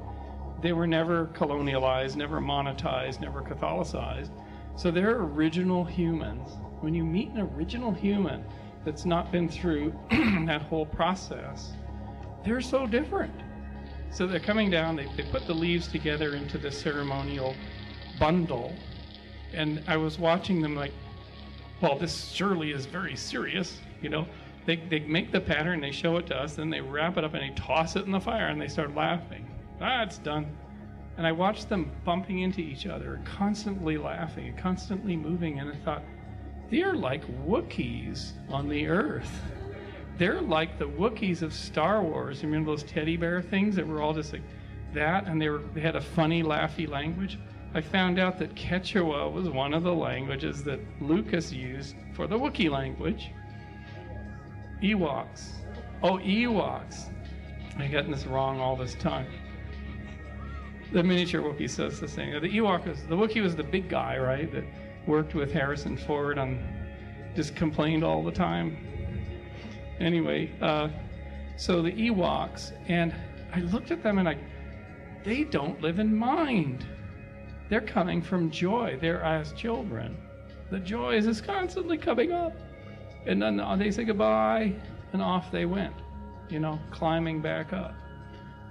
[0.61, 4.31] They were never colonialized, never monetized, never Catholicized.
[4.75, 6.49] So they're original humans.
[6.81, 8.43] When you meet an original human
[8.85, 9.93] that's not been through
[10.45, 11.73] that whole process,
[12.43, 13.33] they're so different.
[14.11, 17.55] So they're coming down, they, they put the leaves together into the ceremonial
[18.19, 18.73] bundle.
[19.53, 20.93] And I was watching them like,
[21.81, 24.27] well, this surely is very serious, you know
[24.67, 27.33] they, they make the pattern, they show it to us, then they wrap it up
[27.33, 29.47] and they toss it in the fire and they start laughing.
[29.81, 30.55] Ah, it's done.
[31.17, 36.03] And I watched them bumping into each other, constantly laughing, constantly moving, and I thought,
[36.69, 39.41] they're like Wookiees on the earth.
[40.17, 42.41] They're like the Wookiees of Star Wars.
[42.41, 44.41] You remember those teddy bear things that were all just like
[44.93, 47.37] that, and they were they had a funny, laughy language.
[47.73, 52.37] I found out that Quechua was one of the languages that Lucas used for the
[52.37, 53.29] Wookiee language.
[54.81, 55.49] Ewoks.
[56.01, 57.09] Oh, Ewoks.
[57.77, 59.27] I've gotten this wrong all this time.
[60.93, 62.31] The miniature Wookiee says the same.
[62.41, 64.51] The Ewok was the Wookiee was the big guy, right?
[64.51, 64.63] That
[65.05, 66.57] worked with Harrison Ford on
[67.35, 68.77] just complained all the time.
[69.99, 70.89] Anyway, uh,
[71.57, 73.13] so the Ewoks, and
[73.53, 74.37] I looked at them and I,
[75.23, 76.85] they don't live in mind.
[77.69, 78.97] They're coming from joy.
[79.01, 80.17] They're as children.
[80.69, 82.53] The joy is just constantly coming up.
[83.25, 84.73] And then they say goodbye,
[85.11, 85.93] and off they went,
[86.49, 87.93] you know, climbing back up.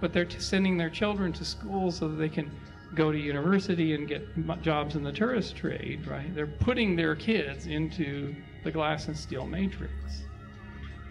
[0.00, 2.50] But they're sending their children to school so that they can
[2.94, 6.34] go to university and get jobs in the tourist trade, right?
[6.34, 8.34] They're putting their kids into
[8.64, 9.92] the glass and steel matrix.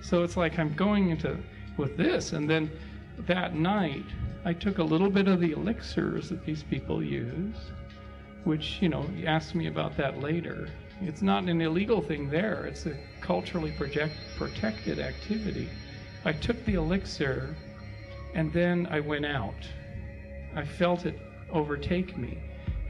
[0.05, 1.35] So it's like I'm going into
[1.77, 2.69] with this, and then
[3.25, 4.05] that night
[4.45, 7.55] I took a little bit of the elixirs that these people use,
[8.43, 10.69] which you know, you asked me about that later.
[11.01, 12.67] It's not an illegal thing there.
[12.67, 15.67] It's a culturally project, protected activity.
[16.23, 17.55] I took the elixir
[18.35, 19.67] and then I went out.
[20.55, 22.37] I felt it overtake me.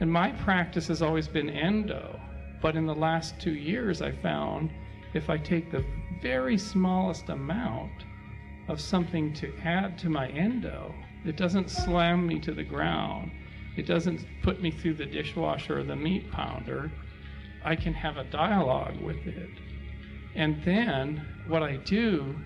[0.00, 2.20] And my practice has always been endo,
[2.60, 4.70] but in the last two years I found
[5.16, 5.84] if I take the
[6.20, 8.04] very smallest amount
[8.68, 13.30] of something to add to my endo, it doesn't slam me to the ground.
[13.76, 16.90] It doesn't put me through the dishwasher or the meat pounder.
[17.64, 19.50] I can have a dialogue with it.
[20.34, 22.36] And then what I do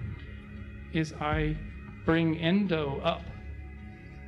[0.93, 1.57] is I
[2.05, 3.23] bring endo up.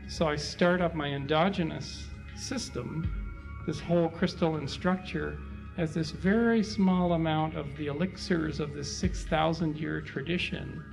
[0.09, 5.39] So I start up my endogenous system, this whole crystalline structure,
[5.79, 10.85] as this very small amount of the elixirs of this 6,000 year tradition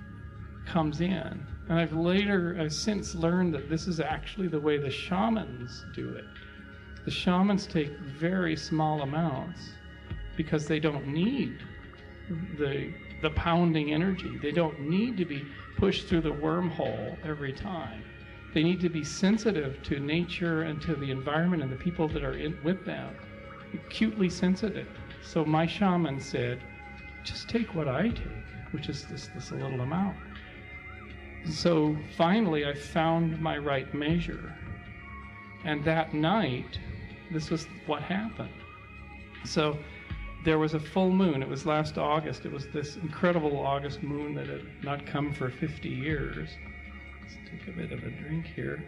[0.66, 1.46] comes in.
[1.70, 6.10] And I've later, I've since learned that this is actually the way the shamans do
[6.10, 6.26] it.
[7.06, 9.70] The shamans take very small amounts
[10.38, 11.60] because they don't need
[12.58, 14.38] the the pounding energy.
[14.38, 15.46] They don't need to be
[15.78, 18.04] pushed through the wormhole every time.
[18.54, 22.24] They need to be sensitive to nature and to the environment and the people that
[22.24, 23.16] are in, with them,
[23.74, 24.88] acutely sensitive.
[25.22, 26.60] So my shaman said,
[27.24, 30.18] just take what I take, which is this, this little amount.
[31.50, 34.56] So finally, I found my right measure.
[35.66, 36.80] And that night,
[37.32, 38.50] this was what happened.
[39.46, 39.78] So
[40.44, 41.42] there was a full moon.
[41.42, 42.46] It was last August.
[42.46, 46.50] It was this incredible August moon that had not come for 50 years.
[47.22, 48.84] Let's take a bit of a drink here.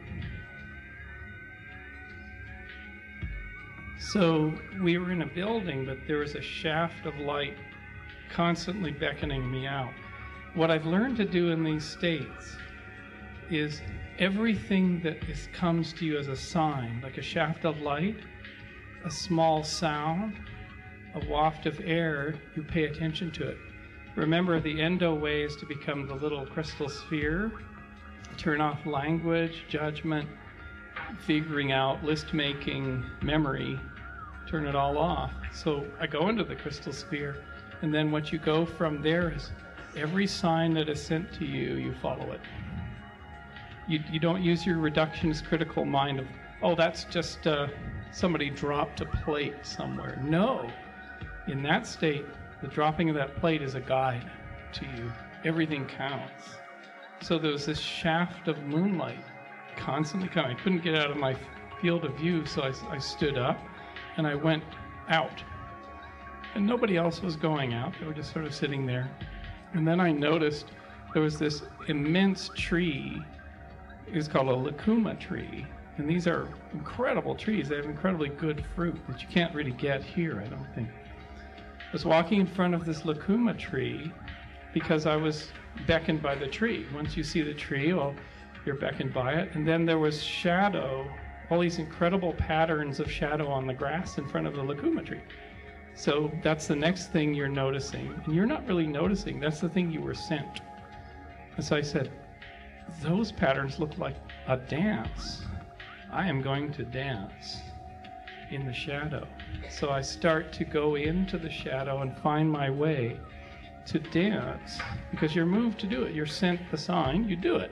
[4.02, 7.56] So we were in a building, but there was a shaft of light
[8.30, 9.94] constantly beckoning me out.
[10.56, 12.58] What I've learned to do in these states
[13.50, 13.82] is
[14.18, 18.18] everything that is, comes to you as a sign, like a shaft of light,
[19.06, 20.36] a small sound,
[21.14, 23.58] a waft of air, you pay attention to it.
[24.16, 27.52] Remember, the endo way is to become the little crystal sphere
[28.38, 30.28] turn off language, judgment,
[31.28, 33.80] figuring out, list making, memory,
[34.52, 35.32] turn it all off.
[35.54, 37.38] So I go into the crystal sphere,
[37.82, 39.52] and then what you go from there is
[39.96, 42.42] every sign that is sent to you, you follow it.
[43.88, 46.28] You, you don't use your reductionist critical mind of,
[46.62, 47.68] oh, that's just uh,
[48.12, 50.22] somebody dropped a plate somewhere.
[50.22, 50.70] No.
[51.48, 52.26] In that state,
[52.62, 54.30] the dropping of that plate is a guide
[54.74, 55.12] to you.
[55.46, 56.58] Everything counts.
[57.22, 59.24] So there was this shaft of moonlight
[59.78, 60.58] constantly coming.
[60.58, 61.36] I couldn't get out of my
[61.82, 63.58] field of view, so I, I stood up
[64.22, 64.64] and I went
[65.10, 65.44] out.
[66.54, 69.10] And nobody else was going out, they were just sort of sitting there.
[69.74, 70.68] And then I noticed
[71.16, 73.26] there was this immense tree.
[74.06, 75.66] It's called a lucuma tree.
[75.98, 77.70] And these are incredible trees.
[77.70, 80.90] They have incredibly good fruit that you can't really get here, I don't think.
[81.58, 84.12] I was walking in front of this lucuma tree
[84.72, 85.48] because I was
[85.88, 86.86] beckoned by the tree.
[86.94, 88.14] Once you see the tree, well,
[88.68, 89.56] you're beckoned by it.
[89.56, 91.10] And then there was shadow,
[91.52, 95.20] all these incredible patterns of shadow on the grass in front of the lucuma tree.
[95.94, 98.14] So that's the next thing you're noticing.
[98.26, 100.62] And you're not really noticing, that's the thing you were sent.
[101.60, 102.10] So I said,
[103.02, 104.16] Those patterns look like
[104.48, 105.44] a dance.
[106.10, 107.58] I am going to dance
[108.50, 109.28] in the shadow.
[109.70, 113.20] So I start to go into the shadow and find my way
[113.88, 116.16] to dance because you're moved to do it.
[116.16, 117.72] You're sent the sign, you do it.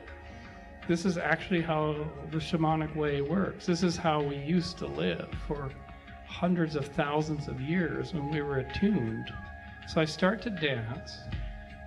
[0.90, 1.94] This is actually how
[2.32, 3.68] the shamanic way works.
[3.68, 5.70] This is how we used to live for
[6.26, 9.32] hundreds of thousands of years when we were attuned.
[9.88, 11.20] So I start to dance,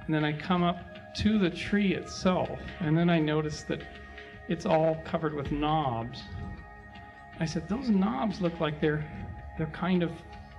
[0.07, 3.83] and then I come up to the tree itself, and then I notice that
[4.47, 6.23] it's all covered with knobs.
[7.41, 9.05] I said, Those knobs look like they're,
[9.59, 10.13] they're kind of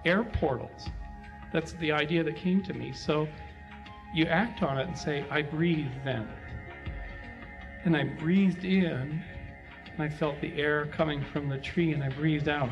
[0.03, 0.89] air portals.
[1.53, 2.91] That's the idea that came to me.
[2.91, 3.25] So
[4.13, 6.27] you act on it and say, I breathe then.
[7.85, 9.21] And I breathed in,
[9.91, 12.69] and I felt the air coming from the tree, and I breathed out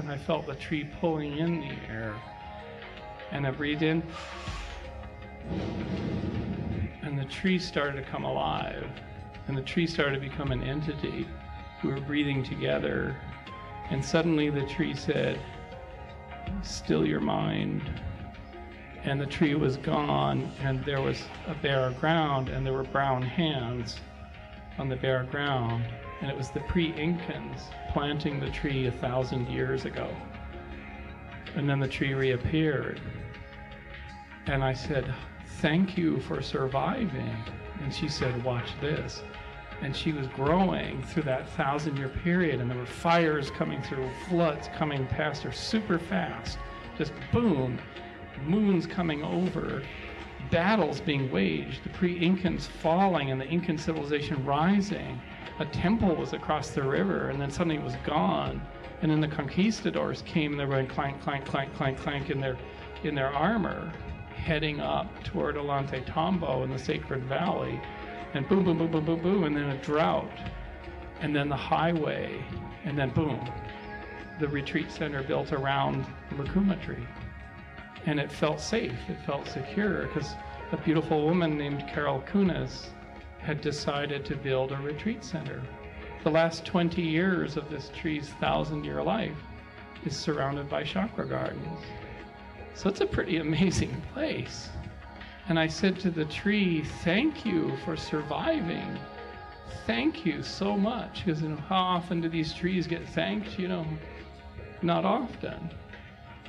[0.00, 2.14] and I felt the tree pulling in the air.
[3.30, 4.02] And I breathed in,
[7.02, 8.88] and the tree started to come alive,
[9.46, 11.26] and the tree started to become an entity.
[11.82, 13.16] We were breathing together,
[13.90, 15.40] and suddenly the tree said,
[16.62, 17.82] Still your mind.
[19.04, 23.22] And the tree was gone, and there was a bare ground, and there were brown
[23.22, 24.00] hands
[24.78, 25.84] on the bare ground
[26.24, 27.60] and it was the pre-Incans
[27.92, 30.08] planting the tree a thousand years ago.
[31.54, 32.98] And then the tree reappeared.
[34.46, 35.12] And I said,
[35.60, 37.36] Thank you for surviving.
[37.82, 39.22] And she said, Watch this.
[39.82, 44.08] And she was growing through that thousand year period, and there were fires coming through,
[44.28, 46.56] floods coming past her super fast.
[46.96, 47.78] Just boom,
[48.42, 49.82] moons coming over,
[50.50, 55.20] battles being waged, the pre Incans falling, and the Incan civilization rising
[55.60, 58.60] a temple was across the river, and then suddenly it was gone.
[59.02, 62.56] And then the conquistadors came, and they were clank, clank, clank, clank, clank in their
[63.04, 63.92] in their armor,
[64.34, 67.78] heading up toward Ollantaytambo in the Sacred Valley,
[68.32, 70.32] and boom, boom, boom, boom, boom, boom, and then a drought,
[71.20, 72.42] and then the highway,
[72.84, 73.38] and then boom,
[74.40, 77.06] the retreat center built around the Lucuma tree.
[78.06, 80.34] And it felt safe, it felt secure, because
[80.72, 82.90] a beautiful woman named Carol Cumes
[83.38, 85.62] had decided to build a retreat center.
[86.22, 89.36] The last 20 years of this tree's thousand year life
[90.04, 91.80] is surrounded by chakra gardens.
[92.74, 94.68] So it's a pretty amazing place.
[95.48, 98.98] And I said to the tree, Thank you for surviving.
[99.86, 101.24] Thank you so much.
[101.24, 103.58] Because you know, how often do these trees get thanked?
[103.58, 103.86] You know,
[104.80, 105.70] not often.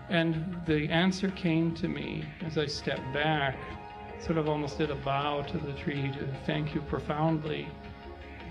[0.10, 3.58] And the answer came to me as I stepped back
[4.20, 7.68] sort of almost did a bow to the tree to thank you profoundly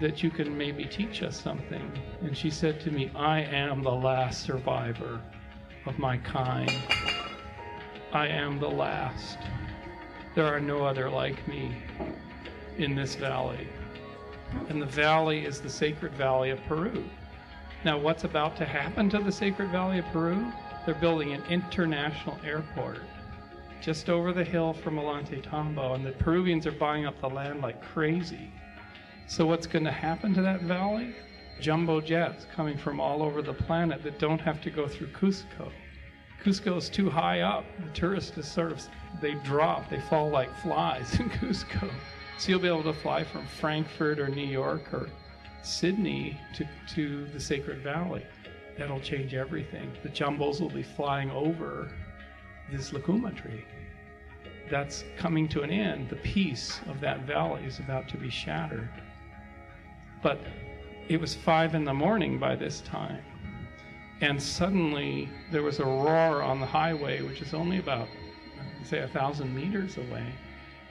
[0.01, 1.91] that you can maybe teach us something.
[2.23, 5.21] And she said to me, I am the last survivor
[5.87, 6.71] of my kind.
[8.13, 9.39] I am the last.
[10.35, 11.77] There are no other like me
[12.79, 13.69] in this valley.
[14.69, 17.05] And the valley is the sacred valley of Peru.
[17.85, 20.53] Now, what's about to happen to the sacred valley of Peru?
[20.85, 23.01] They're building an international airport
[23.81, 27.83] just over the hill from Ollantaytambo, and the Peruvians are buying up the land like
[27.83, 28.51] crazy.
[29.27, 31.15] So, what's going to happen to that valley?
[31.61, 35.71] Jumbo jets coming from all over the planet that don't have to go through Cusco.
[36.43, 37.65] Cusco is too high up.
[37.83, 38.83] The tourists just sort of
[39.21, 41.91] they drop, they fall like flies in Cusco.
[42.39, 45.09] So you'll be able to fly from Frankfurt or New York or
[45.63, 48.25] Sydney to, to the Sacred Valley.
[48.77, 49.93] That'll change everything.
[50.03, 51.93] The jumbos will be flying over
[52.71, 53.65] this lucuma tree
[54.71, 56.09] that's coming to an end.
[56.09, 58.89] The peace of that valley is about to be shattered.
[60.23, 60.41] But
[61.09, 63.23] it was five in the morning by this time.
[64.21, 68.09] And suddenly there was a roar on the highway, which is only about,
[68.85, 70.27] say, a thousand meters away.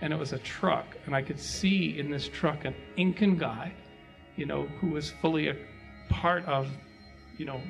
[0.02, 0.86] And it was a truck.
[1.06, 3.74] And I could see in this truck an Incan guy,
[4.36, 5.56] you know, who was fully a
[6.10, 6.68] part of,
[7.38, 7.62] you know,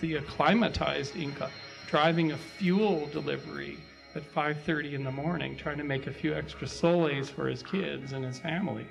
[0.00, 1.50] the acclimatized Inca,
[1.86, 3.78] driving a fuel delivery
[4.14, 8.12] at 5.30 in the morning, trying to make a few extra soles for his kids
[8.12, 8.86] and his family.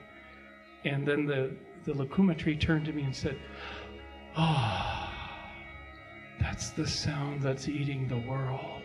[0.83, 1.51] And then the,
[1.85, 3.37] the Lucuma tree turned to me and said,
[4.35, 5.21] Ah, oh,
[6.39, 8.83] that's the sound that's eating the world.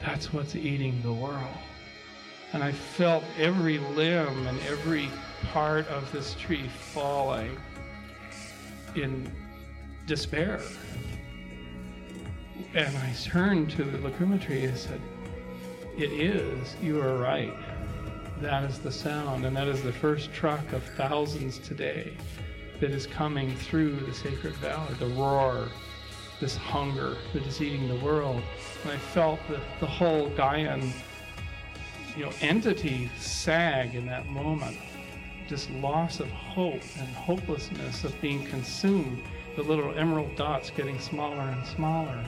[0.00, 1.58] That's what's eating the world.
[2.52, 5.10] And I felt every limb and every
[5.52, 7.56] part of this tree falling
[8.94, 9.30] in
[10.08, 10.60] despair.
[12.74, 15.00] And I turned to the Lucuma tree and said,
[15.96, 17.54] It is, you are right.
[18.40, 22.12] That is the sound, and that is the first truck of thousands today
[22.80, 25.68] that is coming through the sacred valley, the roar,
[26.40, 28.40] this hunger that is eating the world.
[28.84, 30.92] And I felt the, the whole Gaian
[32.16, 34.76] you know, entity sag in that moment.
[35.48, 39.22] just loss of hope and hopelessness of being consumed,
[39.58, 42.24] the little emerald dots getting smaller and smaller.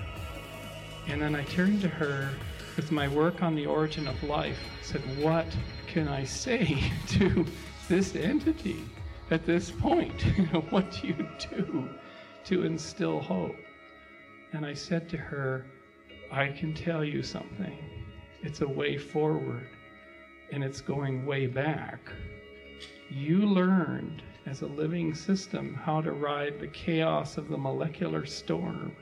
[1.06, 2.28] And then I turned to her
[2.74, 5.46] with my work on the origin of life, said, What
[5.86, 7.46] can I say to
[7.88, 8.82] this entity
[9.30, 10.20] at this point?
[10.70, 11.88] what do you do
[12.46, 13.54] to instill hope?
[14.52, 15.64] And I said to her,
[16.32, 17.78] I can tell you something.
[18.42, 19.68] It's a way forward,
[20.50, 22.00] and it's going way back.
[23.08, 28.94] You learned as a living system how to ride the chaos of the molecular storm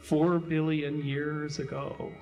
[0.00, 2.12] four billion years ago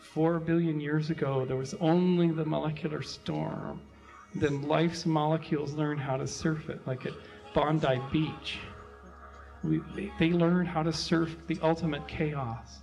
[0.00, 3.80] four billion years ago, there was only the molecular storm.
[4.34, 7.12] Then life's molecules learned how to surf it, like at
[7.54, 8.58] Bondi Beach.
[9.62, 12.78] We, they, they learned how to surf the ultimate chaos.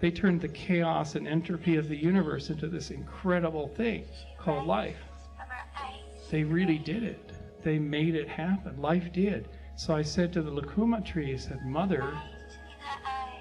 [0.00, 4.06] They turned the chaos and entropy of the universe into this incredible thing
[4.38, 4.96] called life.
[6.30, 7.32] They really did it.
[7.62, 8.80] They made it happen.
[8.80, 9.48] Life did.
[9.76, 12.12] So I said to the Lucuma tree, I said, Mother,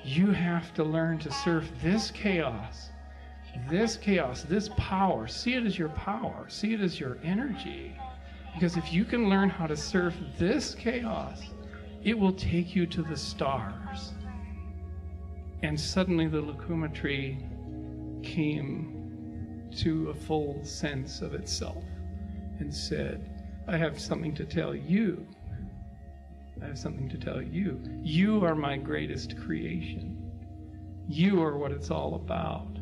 [0.04, 2.90] you have to learn to surf this chaos
[3.70, 7.96] this chaos, this power, see it as your power, see it as your energy.
[8.54, 11.42] Because if you can learn how to surf this chaos,
[12.04, 14.14] it will take you to the stars.
[15.62, 17.38] And suddenly the Lucuma tree
[18.24, 21.84] came to a full sense of itself
[22.60, 23.29] and said,
[23.70, 25.24] I have something to tell you.
[26.60, 27.80] I have something to tell you.
[28.02, 30.32] You are my greatest creation.
[31.08, 32.80] You are what it's all about.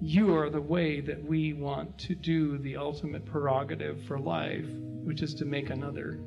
[0.00, 4.68] You are the way that we want to do the ultimate prerogative for life,
[5.02, 6.20] which is to make another.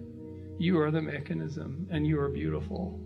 [0.58, 3.00] You are the mechanism, and you are beautiful.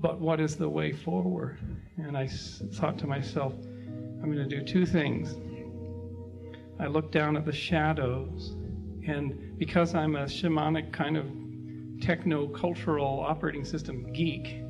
[0.00, 1.58] But what is the way forward?
[1.96, 3.52] And I thought to myself,
[4.20, 5.36] I'm going to do two things.
[6.80, 8.56] I looked down at the shadows,
[9.08, 11.26] and because I'm a shamanic kind of
[12.00, 14.62] techno cultural operating system geek,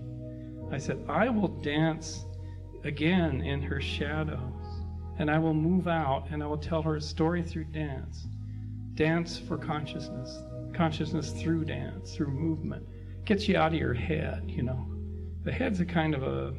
[0.70, 2.24] I said, I will dance
[2.84, 4.54] again in her shadows.
[5.18, 8.28] And I will move out and I will tell her a story through dance.
[8.94, 12.86] Dance for consciousness, consciousness through dance, through movement.
[13.24, 14.86] Gets you out of your head, you know.
[15.42, 16.54] The head's a kind of a,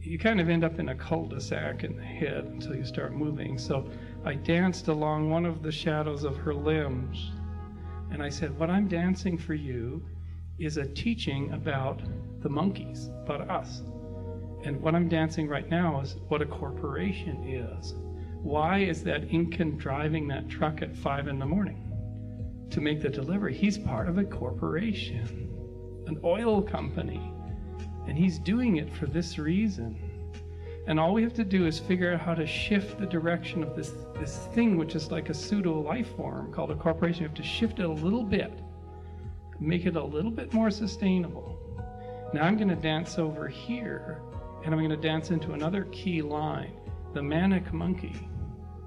[0.00, 2.84] you kind of end up in a cul de sac in the head until you
[2.84, 3.58] start moving.
[3.58, 3.88] So
[4.26, 7.30] I danced along one of the shadows of her limbs.
[8.10, 10.04] And I said, What I'm dancing for you
[10.58, 12.02] is a teaching about
[12.40, 13.82] the monkeys, about us.
[14.64, 17.94] And what I'm dancing right now is what a corporation is.
[18.42, 21.92] Why is that Incan driving that truck at five in the morning
[22.70, 23.54] to make the delivery?
[23.54, 25.54] He's part of a corporation,
[26.08, 27.32] an oil company,
[28.08, 30.05] and he's doing it for this reason.
[30.86, 33.74] And all we have to do is figure out how to shift the direction of
[33.74, 37.22] this, this thing, which is like a pseudo life form called a corporation.
[37.22, 38.52] You have to shift it a little bit,
[39.58, 41.58] make it a little bit more sustainable.
[42.32, 44.20] Now I'm going to dance over here
[44.64, 46.72] and I'm going to dance into another key line
[47.14, 48.28] the manic monkey,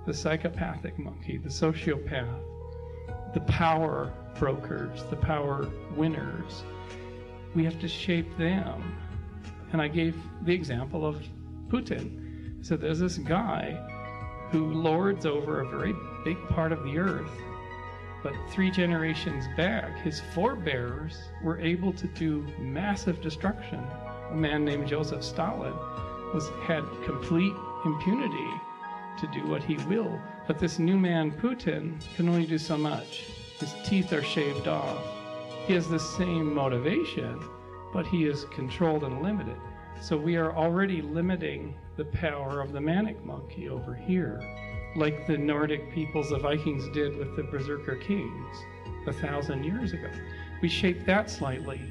[0.05, 2.39] the psychopathic monkey, the sociopath,
[3.33, 6.63] the power brokers, the power winners.
[7.55, 8.95] We have to shape them.
[9.71, 11.23] And I gave the example of
[11.69, 12.65] Putin.
[12.65, 13.71] So there's this guy
[14.51, 15.93] who lords over a very
[16.25, 17.31] big part of the earth.
[18.21, 23.85] But three generations back, his forebears were able to do massive destruction
[24.31, 25.73] a man named Joseph Stalin
[26.33, 27.53] was had complete
[27.85, 28.51] impunity
[29.19, 30.19] to do what he will.
[30.47, 33.25] But this new man, Putin, can only do so much.
[33.59, 35.03] His teeth are shaved off.
[35.65, 37.41] He has the same motivation,
[37.91, 39.57] but he is controlled and limited.
[40.01, 44.41] So we are already limiting the power of the manic monkey over here,
[44.95, 48.57] like the Nordic peoples, the Vikings, did with the Berserker kings
[49.07, 50.09] a thousand years ago.
[50.61, 51.81] We shape that slightly.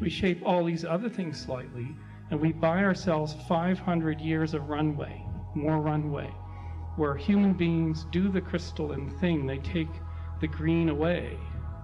[0.00, 1.88] We shape all these other things slightly,
[2.30, 6.30] and we buy ourselves 500 years of runway, more runway,
[6.94, 9.46] where human beings do the crystalline thing.
[9.46, 9.90] They take
[10.40, 11.36] the green away,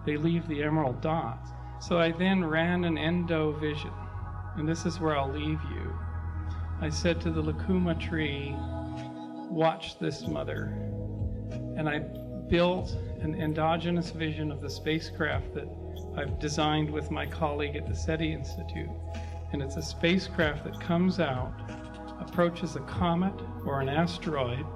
[0.06, 1.50] they leave the emerald dots.
[1.80, 3.90] So I then ran an endo vision,
[4.56, 5.98] and this is where I'll leave you.
[6.80, 8.54] I said to the Lucuma tree,
[9.50, 10.76] Watch this, mother.
[11.76, 12.00] And I
[12.48, 15.68] built an endogenous vision of the spacecraft that
[16.16, 18.90] I've designed with my colleague at the SETI Institute.
[19.52, 21.52] And it's a spacecraft that comes out,
[22.20, 23.34] approaches a comet
[23.64, 24.66] or an asteroid,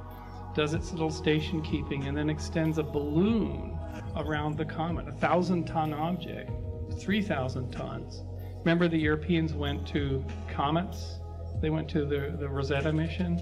[0.55, 3.79] does its little station keeping, and then extends a balloon
[4.16, 6.51] around the comet, a thousand ton object,
[6.99, 8.22] 3,000 tons.
[8.61, 11.21] Remember, the Europeans went to comets?
[11.61, 13.41] They went to the, the Rosetta mission?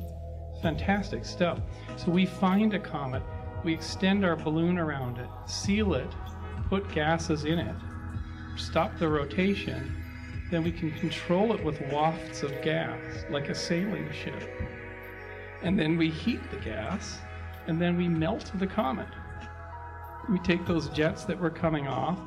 [0.62, 1.61] Fantastic stuff.
[1.97, 3.23] So we find a comet,
[3.64, 6.11] we extend our balloon around it, seal it,
[6.69, 7.77] put gases in it,
[8.57, 10.03] stop the rotation,
[10.51, 12.99] then we can control it with wafts of gas,
[13.31, 14.49] like a sailing ship.
[15.62, 17.19] And then we heat the gas,
[17.67, 19.09] and then we melt the comet.
[20.29, 22.19] We take those jets that were coming off,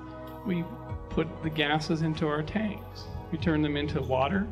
[0.45, 0.63] we
[1.09, 3.05] put the gases into our tanks.
[3.31, 4.47] We turn them into water,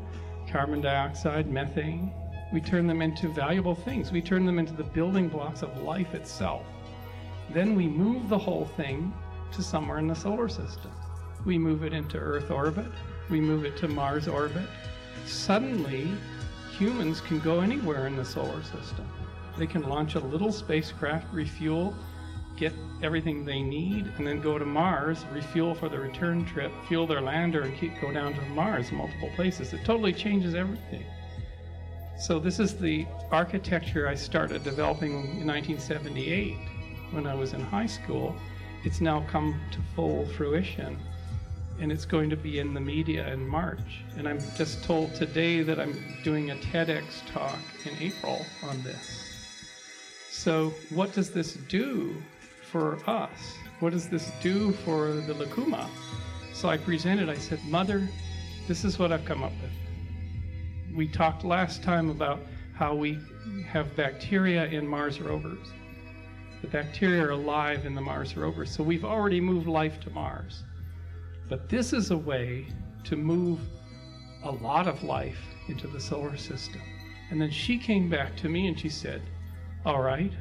[0.52, 2.12] carbon dioxide, methane.
[2.54, 4.12] We turn them into valuable things.
[4.12, 6.64] We turn them into the building blocks of life itself.
[7.50, 9.14] Then we move the whole thing
[9.52, 10.92] to somewhere in the solar system.
[11.46, 12.92] We move it into Earth orbit,
[13.30, 14.68] we move it to Mars orbit.
[15.26, 16.10] Suddenly,
[16.78, 19.08] humans can go anywhere in the solar system.
[19.58, 21.96] They can launch a little spacecraft, refuel,
[22.58, 27.08] get everything they need, and then go to Mars, refuel for the return trip, fuel
[27.08, 29.74] their lander, and keep go down to Mars multiple places.
[29.74, 31.06] It totally changes everything.
[32.20, 36.58] So this is the architecture I started developing in 1978
[37.12, 38.36] when I was in high school.
[38.84, 40.98] It's now come to full fruition
[41.80, 44.02] and it's going to be in the media in March.
[44.18, 49.24] And I'm just told today that I'm doing a TEDx talk in April on this.
[50.32, 52.16] So, what does this do
[52.72, 53.56] for us?
[53.80, 55.90] What does this do for the Lucuma?
[56.54, 58.08] So I presented, I said, Mother,
[58.68, 60.96] this is what I've come up with.
[60.96, 62.40] We talked last time about
[62.74, 63.20] how we
[63.68, 65.68] have bacteria in Mars rovers.
[66.62, 70.64] The bacteria are alive in the Mars rovers, so we've already moved life to Mars.
[71.48, 72.66] But this is a way
[73.06, 73.60] to move
[74.44, 76.82] a lot of life into the solar system.
[77.30, 79.22] And then she came back to me and she said,
[79.86, 80.32] All right,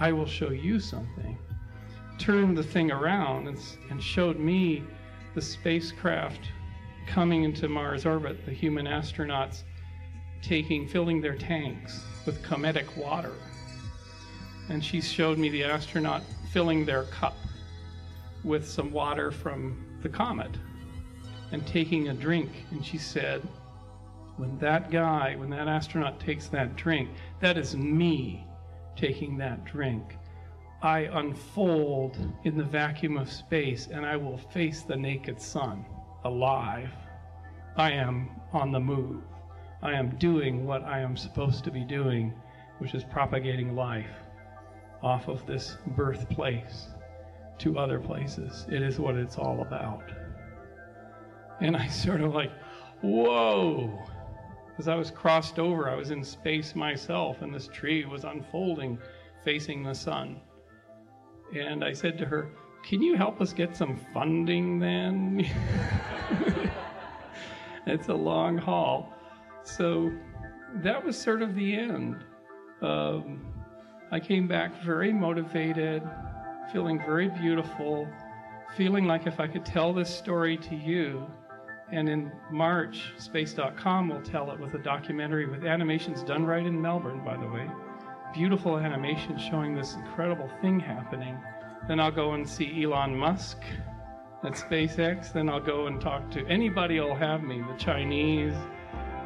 [0.00, 1.38] I will show you something.
[2.22, 3.58] Turned the thing around and,
[3.90, 4.84] and showed me
[5.34, 6.38] the spacecraft
[7.08, 9.64] coming into Mars orbit, the human astronauts
[10.40, 13.32] taking, filling their tanks with cometic water.
[14.68, 17.34] And she showed me the astronaut filling their cup
[18.44, 20.52] with some water from the comet
[21.50, 22.50] and taking a drink.
[22.70, 23.42] And she said,
[24.36, 27.08] when that guy, when that astronaut takes that drink,
[27.40, 28.46] that is me
[28.94, 30.16] taking that drink.
[30.82, 35.86] I unfold in the vacuum of space and I will face the naked sun
[36.24, 36.90] alive.
[37.76, 39.22] I am on the move.
[39.80, 42.34] I am doing what I am supposed to be doing,
[42.78, 44.10] which is propagating life
[45.02, 46.88] off of this birthplace
[47.58, 48.66] to other places.
[48.68, 50.10] It is what it's all about.
[51.60, 52.50] And I sort of like,
[53.02, 53.96] whoa.
[54.78, 58.98] As I was crossed over, I was in space myself, and this tree was unfolding
[59.44, 60.40] facing the sun.
[61.54, 62.48] And I said to her,
[62.82, 65.46] Can you help us get some funding then?
[67.86, 69.12] it's a long haul.
[69.62, 70.10] So
[70.76, 72.24] that was sort of the end.
[72.80, 73.52] Um,
[74.10, 76.02] I came back very motivated,
[76.72, 78.08] feeling very beautiful,
[78.76, 81.26] feeling like if I could tell this story to you,
[81.92, 86.80] and in March, Space.com will tell it with a documentary with animations done right in
[86.80, 87.68] Melbourne, by the way.
[88.32, 91.38] Beautiful animation showing this incredible thing happening.
[91.86, 93.58] Then I'll go and see Elon Musk
[94.42, 95.32] at SpaceX.
[95.34, 98.54] Then I'll go and talk to anybody will have me, the Chinese.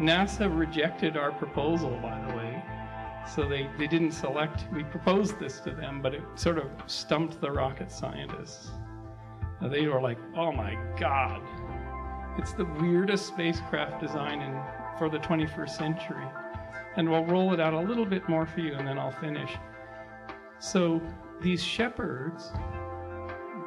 [0.01, 2.65] NASA rejected our proposal, by the way.
[3.33, 7.41] So they, they didn't select, we proposed this to them, but it sort of stumped
[7.41, 8.71] the rocket scientists.
[9.63, 11.43] They were like, oh my God.
[12.39, 14.61] It's the weirdest spacecraft design in,
[14.99, 16.27] for the 21st century.
[16.97, 19.51] And we'll roll it out a little bit more for you and then I'll finish.
[20.59, 21.01] So
[21.41, 22.51] these shepherds,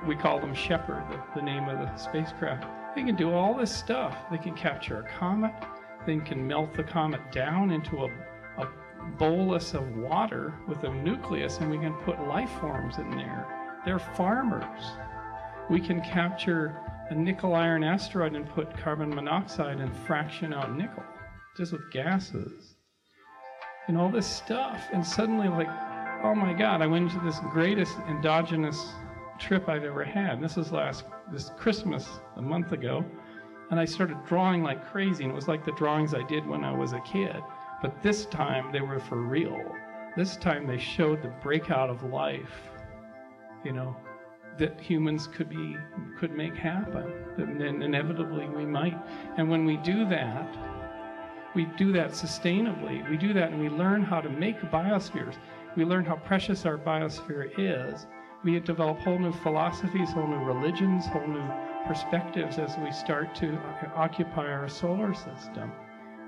[0.07, 2.65] we call them Shepherd, the, the name of the spacecraft,
[2.95, 4.17] they can do all this stuff.
[4.31, 5.53] They can capture a comet,
[6.05, 8.09] they can melt the comet down into a,
[8.57, 8.67] a
[9.17, 13.45] bolus of water with a nucleus, and we can put life forms in there.
[13.85, 14.83] They're farmers.
[15.69, 16.75] We can capture
[17.09, 21.03] a nickel iron asteroid and put carbon monoxide and fraction out nickel
[21.55, 22.75] just with gases
[23.89, 24.87] and all this stuff.
[24.93, 25.67] And suddenly, like,
[26.23, 28.93] oh my God, I went into this greatest endogenous
[29.39, 30.39] trip I've ever had.
[30.39, 33.03] This was last this Christmas a month ago,
[33.71, 35.23] and I started drawing like crazy.
[35.23, 37.37] And it was like the drawings I did when I was a kid,
[37.81, 39.59] but this time they were for real.
[40.15, 42.69] This time they showed the breakout of life.
[43.63, 43.97] You know,
[44.59, 45.77] that humans could be
[46.19, 47.11] could make happen.
[47.37, 48.97] That inevitably we might.
[49.37, 50.68] And when we do that,
[51.55, 53.07] we do that sustainably.
[53.09, 55.35] We do that and we learn how to make biospheres.
[55.75, 58.05] We learn how precious our biosphere is.
[58.43, 61.47] We develop whole new philosophies, whole new religions, whole new
[61.85, 63.57] perspectives as we start to
[63.95, 65.71] occupy our solar system.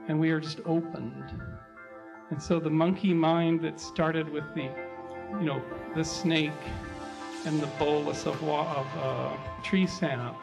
[0.08, 1.40] And we are just opened.
[2.32, 4.70] And so the monkey mind that started with the,
[5.40, 5.62] you know,
[5.96, 6.52] the snake
[7.46, 9.32] and the bolus of, of uh,
[9.64, 10.36] tree sap,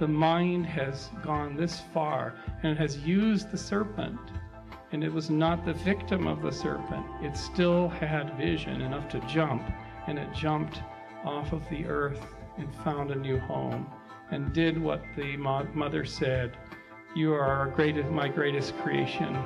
[0.00, 4.18] the mind has gone this far and has used the serpent.
[4.92, 7.04] And it was not the victim of the serpent.
[7.22, 9.62] It still had vision enough to jump,
[10.06, 10.80] and it jumped
[11.22, 12.26] off of the earth
[12.56, 13.86] and found a new home
[14.30, 16.56] and did what the mother said
[17.14, 17.72] You are
[18.10, 19.36] my greatest creation,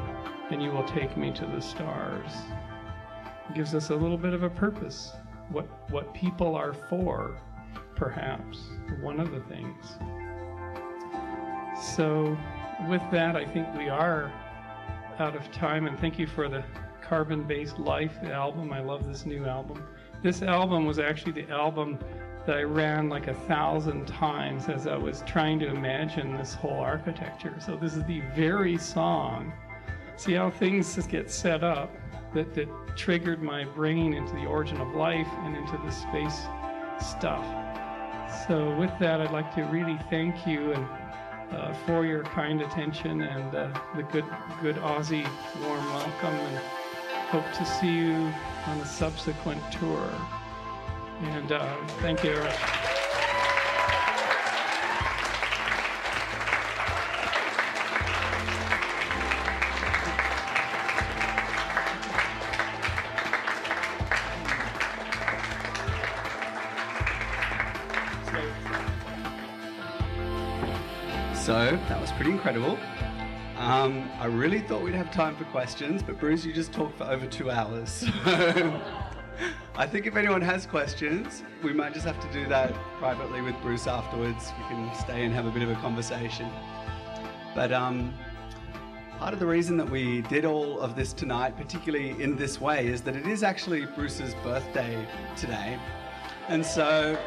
[0.51, 2.31] and you will take me to the stars.
[3.51, 5.13] It gives us a little bit of a purpose
[5.51, 7.37] what what people are for,
[7.97, 8.69] perhaps
[9.01, 9.99] one of the things.
[11.81, 12.37] So,
[12.89, 14.33] with that, I think we are
[15.19, 16.65] out of time, and thank you for the
[17.03, 18.73] Carbon-Based Life album.
[18.73, 19.83] I love this new album.
[20.23, 21.99] This album was actually the album
[22.47, 26.79] that I ran like a thousand times as I was trying to imagine this whole
[26.79, 27.55] architecture.
[27.59, 29.53] So this is the very song.
[30.17, 31.91] See how things get set up
[32.35, 36.43] that, that triggered my brain into the origin of life and into the space
[37.01, 37.45] stuff.
[38.47, 40.87] So, with that, I'd like to really thank you and
[41.55, 44.25] uh, for your kind attention and uh, the good,
[44.63, 45.27] good Aussie
[45.63, 46.59] warm welcome, and
[47.29, 48.33] hope to see you
[48.67, 50.11] on a subsequent tour.
[51.21, 52.94] And uh, thank you.
[72.25, 72.79] Pretty incredible.
[73.59, 77.05] Um, I really thought we'd have time for questions, but Bruce, you just talked for
[77.05, 78.03] over two hours.
[79.77, 83.55] I think if anyone has questions, we might just have to do that privately with
[83.61, 84.55] Bruce afterwards.
[84.59, 86.51] We can stay and have a bit of a conversation.
[87.55, 88.15] But um,
[89.19, 92.87] part of the reason that we did all of this tonight, particularly in this way,
[92.87, 95.07] is that it is actually Bruce's birthday
[95.37, 95.79] today.
[96.49, 97.19] And so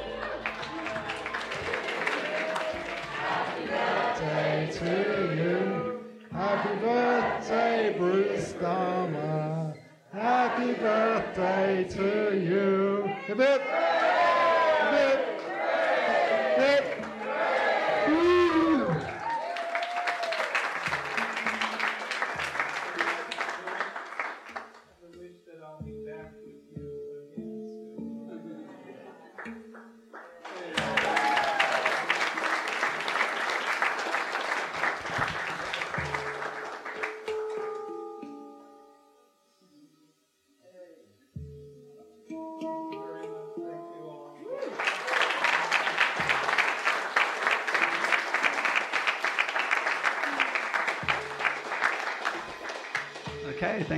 [4.79, 6.03] to you.
[6.31, 9.73] Happy birthday, Bruce Damer.
[10.13, 13.11] Happy birthday to you.
[13.25, 13.39] Hip.
[13.39, 13.76] Hip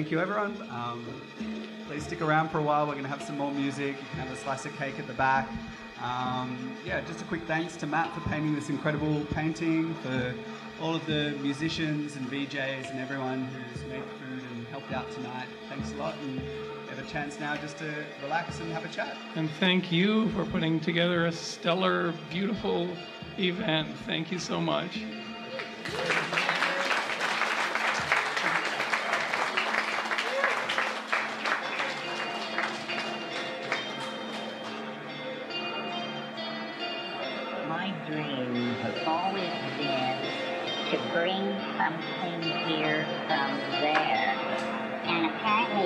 [0.10, 0.68] thank you, everyone.
[0.72, 1.05] Um,
[1.86, 2.88] please stick around for a while.
[2.88, 3.89] We're going to have some more music.
[3.89, 5.47] You can have a slice of cake at the back.
[6.01, 10.34] Um, yeah, just a quick thanks to Matt for painting this incredible painting, for
[10.82, 15.45] all of the musicians and VJs and everyone who's made food and helped out tonight.
[15.70, 16.16] Thanks a lot.
[16.24, 16.41] And
[16.89, 17.93] have a chance now just to
[18.24, 19.16] relax and have a chat.
[19.36, 22.89] And thank you for putting together a stellar, beautiful
[23.38, 23.89] event.
[24.07, 25.03] Thank you so much.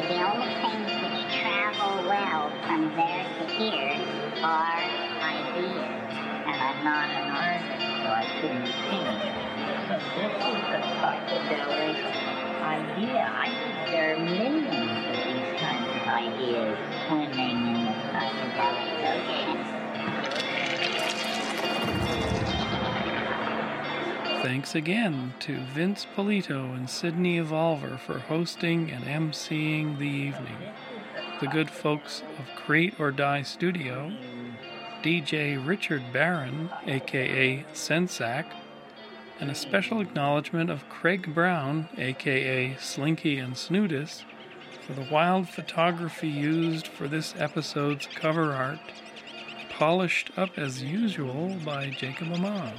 [0.01, 3.93] The only things which travel well from there to here
[4.41, 4.81] are
[5.21, 6.09] ideas.
[6.49, 9.21] And I'm not an artist, so I couldn't paint.
[9.85, 12.01] So this is the psychedelic
[12.63, 13.21] idea.
[13.21, 19.82] I think there are millions of these kinds of ideas swimming in the psychedelic ocean.
[24.43, 30.57] Thanks again to Vince Polito and Sydney Evolver for hosting and emceeing the evening.
[31.39, 34.11] The good folks of Create or Die Studio,
[35.01, 38.43] DJ Richard Barron, aka Sensac,
[39.39, 44.23] and a special acknowledgement of Craig Brown, aka Slinky and Snootis,
[44.85, 48.79] for the wild photography used for this episode's cover art,
[49.69, 52.73] polished up as usual by Jacob Amon.